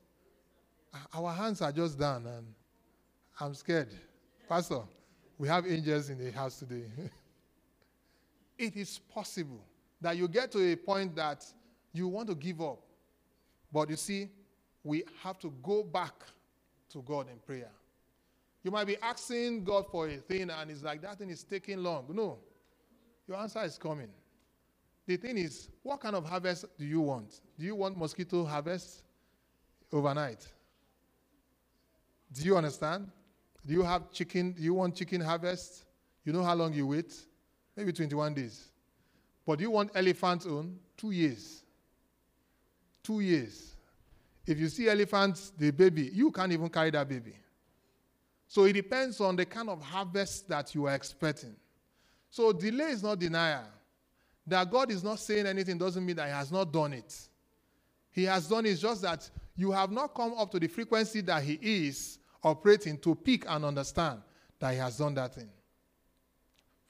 [1.12, 2.47] Our hands are just down, and
[3.38, 3.88] I'm scared.
[4.49, 4.80] Pastor,
[5.36, 6.84] we have angels in the house today.
[8.59, 9.61] it is possible
[10.01, 11.44] that you get to a point that
[11.97, 12.80] you want to give up.
[13.72, 14.28] But you see,
[14.82, 16.14] we have to go back
[16.90, 17.70] to God in prayer.
[18.62, 21.78] You might be asking God for a thing and it's like that thing is taking
[21.78, 22.07] long.
[22.09, 22.38] No.
[23.28, 24.09] Your answer is coming.
[25.07, 27.40] The thing is, what kind of harvest do you want?
[27.59, 29.03] Do you want mosquito harvest
[29.92, 30.47] overnight?
[32.32, 33.09] Do you understand?
[33.64, 34.53] Do you have chicken?
[34.53, 35.84] Do you want chicken harvest?
[36.24, 37.14] You know how long you wait?
[37.76, 38.68] Maybe 21 days.
[39.47, 40.78] But do you want elephant own?
[40.97, 41.62] Two years.
[43.07, 43.76] Two years.
[44.44, 47.34] If you see elephants, the baby, you can't even carry that baby.
[48.48, 51.54] So it depends on the kind of harvest that you are expecting.
[52.30, 53.62] So delay is not denial.
[54.44, 57.16] That God is not saying anything doesn't mean that He has not done it.
[58.11, 61.44] He has done it, just that you have not come up to the frequency that
[61.44, 64.20] He is operating to pick and understand
[64.59, 65.50] that He has done that thing.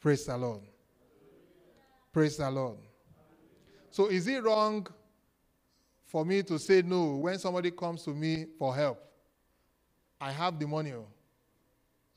[0.01, 0.63] Praise the Lord.
[2.11, 2.79] Praise the Lord.
[3.91, 4.87] So is it wrong
[6.07, 9.03] for me to say no when somebody comes to me for help?
[10.21, 10.93] I have the money.
[10.93, 11.07] oh.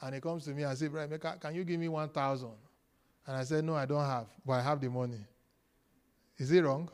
[0.01, 2.49] And he comes to me and says, Brother can you give me 1,000?
[3.27, 5.19] And I said, No, I don't have, but I have the money.
[6.37, 6.89] Is it wrong?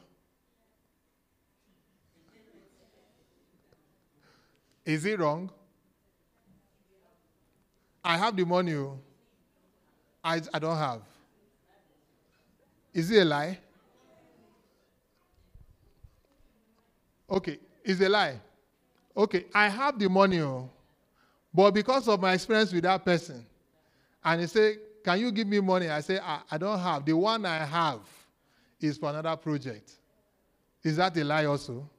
[4.83, 5.51] Is it wrong?
[8.03, 8.73] I have the money.
[8.75, 8.99] oh.
[10.23, 11.01] I, I don't have.
[12.93, 13.59] Is it a lie?
[17.29, 18.39] Okay, it's a lie.
[19.15, 20.69] Okay, I have the money, oh,
[21.53, 23.45] but because of my experience with that person,
[24.23, 27.05] and he say, "Can you give me money?" I say, "I, I don't have.
[27.05, 28.01] The one I have
[28.79, 29.93] is for another project."
[30.83, 31.89] Is that a lie also?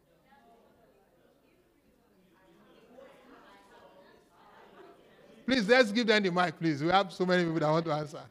[5.45, 6.83] Please, let's give them the mic, please.
[6.83, 8.23] We have so many people that want to answer.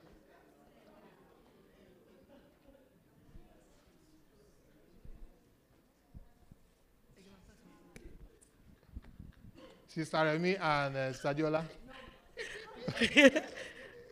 [9.95, 11.63] Sister Remy and uh, Sadiola.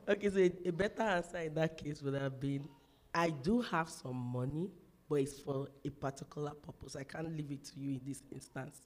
[0.08, 2.66] okay, so a, better answer in that case would have been
[3.14, 4.70] I do have some money,
[5.10, 6.96] but it's for a particular purpose.
[6.96, 8.82] I can't leave it to you in this instance.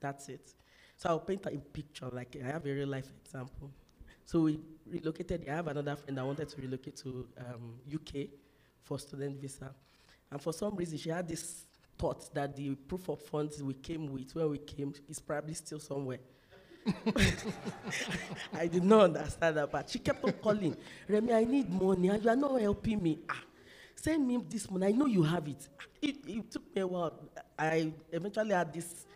[0.00, 0.52] That's it.
[0.96, 3.70] So I'll paint a picture, like I have a real life example.
[4.24, 5.48] So we relocated.
[5.48, 8.30] I have another friend that wanted to relocate to um, UK
[8.82, 9.72] for student visa.
[10.32, 11.66] And for some reason, she had this
[11.98, 15.78] thought that the proof of funds we came with when we came is probably still
[15.80, 16.18] somewhere.
[18.54, 20.76] I did not understand that, but she kept on calling.
[21.08, 23.18] Remy, I need money, and you are not helping me.
[23.28, 23.42] Ah,
[23.94, 24.86] send me this money.
[24.86, 25.68] I know you have it.
[26.00, 27.12] It, it took me a while.
[27.58, 29.06] I eventually had this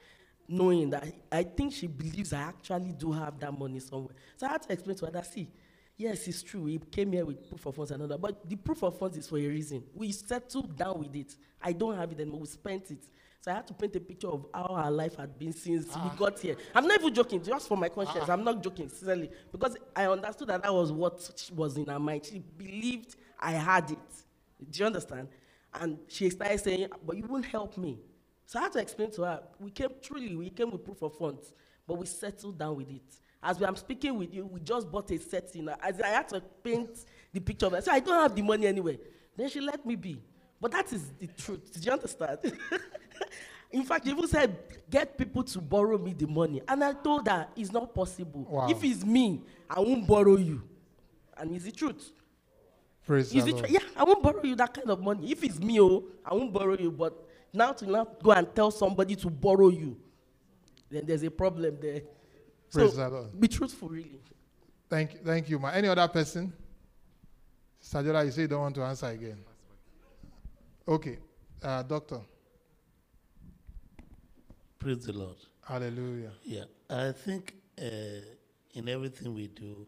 [0.49, 4.15] knowing that I think she believes I actually do have that money somewhere.
[4.37, 5.49] So I had to explain to her that, see,
[6.01, 6.63] yes, it's true.
[6.63, 9.19] We came here with proof of funds and all that, but the proof of funds
[9.19, 9.85] is for a reason.
[9.95, 11.37] We settled down with it.
[11.63, 12.41] I don't have it anymore.
[12.41, 13.05] We spent it.
[13.43, 15.93] So I had to paint a picture of how our life had been since we
[15.97, 16.15] ah.
[16.19, 16.57] got here.
[16.75, 18.25] I'm not even joking, just for my conscience.
[18.29, 18.33] Ah.
[18.33, 19.31] I'm not joking, sincerely.
[19.53, 22.27] Because I understood that that was what was in her mind.
[22.27, 23.99] She believed I had it.
[24.71, 25.29] Do you understand?
[25.75, 27.99] And she started saying, but you won't help me.
[28.47, 31.17] So I had to explain to her, we came, truly, we came with proof of
[31.17, 31.53] funds,
[31.87, 33.21] but we settled down with it.
[33.43, 35.69] As we, I'm speaking with you, we just bought a set setting.
[35.83, 36.91] As I had to paint
[37.33, 37.85] the picture of it.
[37.85, 38.99] So I don't have the money anyway.
[39.37, 40.21] Then she let me be.
[40.61, 41.73] But that is the truth.
[41.73, 42.39] Did you understand?
[43.71, 44.59] In fact, she even said,
[44.91, 46.61] get people to borrow me the money.
[46.67, 48.47] And I told her, it's not possible.
[48.51, 48.69] Wow.
[48.69, 50.63] If it's me, I won't borrow you.
[51.37, 52.11] And it's the truth.
[53.07, 53.67] Praise Is the true?
[53.69, 55.31] Yeah, I won't borrow you that kind of money.
[55.31, 56.91] If it's me, oh, I won't borrow you.
[56.91, 57.15] But
[57.53, 59.97] now to now go and tell somebody to borrow you,
[60.91, 62.03] then there's a problem there.
[62.73, 63.41] Praise so the Lord.
[63.41, 64.21] be truthful, really.
[64.89, 65.69] Thank, you, thank you, ma.
[65.71, 66.53] Any other person?
[67.83, 69.39] Sadiola, you say you don't want to answer again.
[70.87, 71.19] Okay,
[71.63, 72.21] uh, doctor.
[74.79, 75.37] Praise the Lord.
[75.67, 76.33] Hallelujah.
[76.43, 77.87] Yeah, I think uh,
[78.75, 79.87] in everything we do,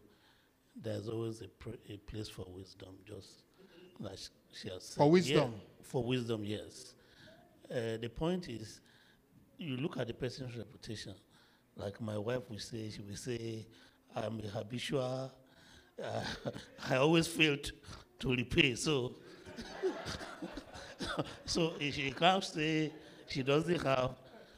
[0.75, 3.43] there's always a, pr- a place for wisdom, just
[3.99, 4.97] like sh- she has said.
[4.97, 5.51] For wisdom?
[5.53, 6.93] Yeah, for wisdom, yes.
[7.69, 8.81] Uh, the point is,
[9.57, 11.13] you look at the person's reputation.
[11.75, 13.65] Like my wife will say, she will say,
[14.15, 15.31] I'm a habitual,
[16.03, 16.21] uh,
[16.89, 17.71] I always failed
[18.19, 18.75] to, repay.
[18.75, 19.15] So,
[21.45, 22.91] so she can't say
[23.27, 24.11] she doesn't have,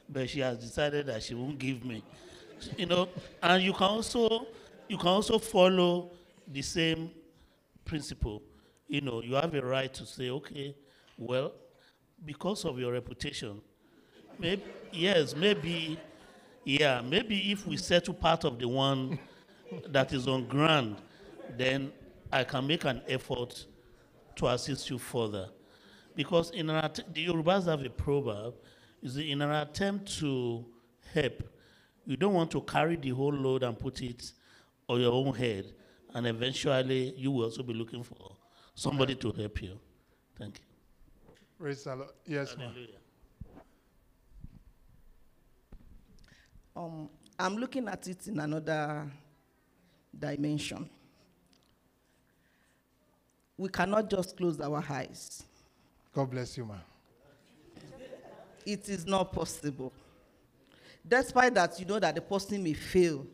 [0.08, 2.02] but she has decided that she won't give me.
[2.76, 3.08] You know,
[3.42, 4.46] and you can also
[4.88, 6.10] you can also follow
[6.46, 7.10] the same
[7.84, 8.42] principle.
[8.88, 10.74] You know, you have a right to say, okay,
[11.18, 11.52] well,
[12.24, 13.60] because of your reputation,
[14.38, 14.62] maybe
[14.92, 15.98] yes, maybe
[16.66, 19.18] yeah, maybe if we settle part of the one
[19.86, 20.96] that is on ground,
[21.56, 21.92] then
[22.32, 23.64] I can make an effort
[24.34, 25.48] to assist you further.
[26.16, 28.54] Because in an att- the Yorubas have a proverb,
[29.00, 30.64] is in an attempt to
[31.14, 31.40] help,
[32.04, 34.32] you don't want to carry the whole load and put it
[34.88, 35.72] on your own head,
[36.14, 38.36] and eventually you will also be looking for
[38.74, 39.78] somebody to help you.
[40.36, 40.64] Thank you.
[41.60, 42.10] Praise the Lord.
[42.26, 42.74] Yes, ma'am.
[46.76, 47.08] Um,
[47.38, 49.10] I'm looking at it in another
[50.18, 50.88] dimension.
[53.56, 55.42] We cannot just close our eyes.
[56.12, 56.80] God bless you, ma'am.
[58.66, 59.90] It is not possible.
[61.08, 63.26] Despite that, you know that the person may fail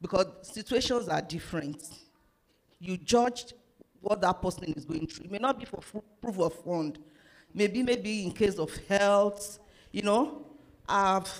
[0.00, 1.82] because situations are different.
[2.80, 3.52] You judge
[4.00, 5.26] what that person is going through.
[5.26, 5.80] It may not be for
[6.22, 6.98] proof of fund.
[7.52, 9.58] Maybe, maybe in case of health,
[9.92, 10.46] you know.
[10.88, 11.32] I've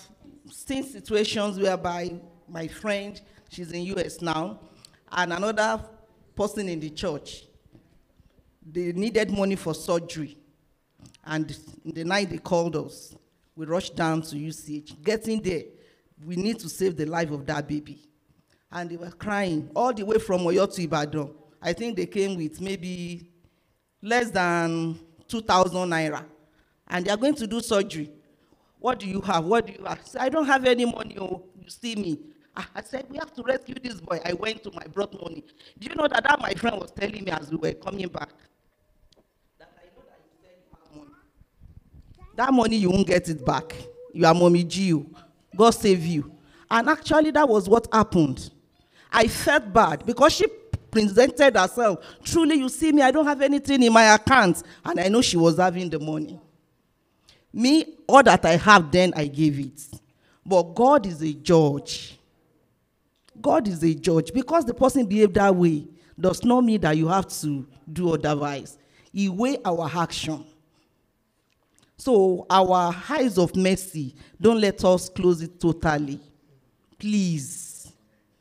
[0.51, 2.13] seen situations whereby
[2.49, 4.61] my friend, she's in US now,
[5.13, 5.81] and another
[6.35, 7.45] person in the church,
[8.65, 10.37] they needed money for surgery.
[11.25, 13.15] And the night they called us.
[13.57, 15.03] We rushed down to UCH.
[15.03, 15.63] Getting there,
[16.25, 18.09] we need to save the life of that baby.
[18.73, 21.31] And they were crying all the way from Oyo to Ibadan.
[21.63, 23.31] I think they came with maybe
[24.03, 26.25] less than 2,000 naira.
[26.89, 28.11] And they are going to do surgery.
[28.85, 29.47] What do you have?
[29.47, 29.99] What do you have?
[29.99, 31.17] I said, I don't have any money.
[31.19, 32.19] Oh, you see me.
[32.55, 34.21] I I said, we have to rescue this boy.
[34.23, 35.43] I went to my brought money.
[35.79, 38.29] Do you know that, that my friend was telling me as we were coming back?
[39.59, 41.11] that I know that you said money.
[42.37, 43.75] That money, you won't get it back.
[44.13, 45.07] You are mommy Gio.
[45.15, 45.21] Oh.
[45.57, 46.31] God save you.
[46.71, 48.51] And actually, that was what happened.
[49.11, 50.47] I felt bad because she
[50.91, 52.05] presented herself.
[52.23, 54.63] Truly, you see me, I don't have anything in my account.
[54.85, 56.39] And I know she was having the money.
[57.55, 59.81] Me, all that I have, then I gave it.
[60.45, 62.19] But God is a judge.
[63.41, 64.33] God is a judge.
[64.33, 65.87] Because the person behaved that way
[66.19, 68.77] does not mean that you have to do otherwise.
[69.13, 70.45] He weigh our action.
[71.97, 76.19] So our eyes of mercy, don't let us close it totally.
[76.99, 77.93] Please.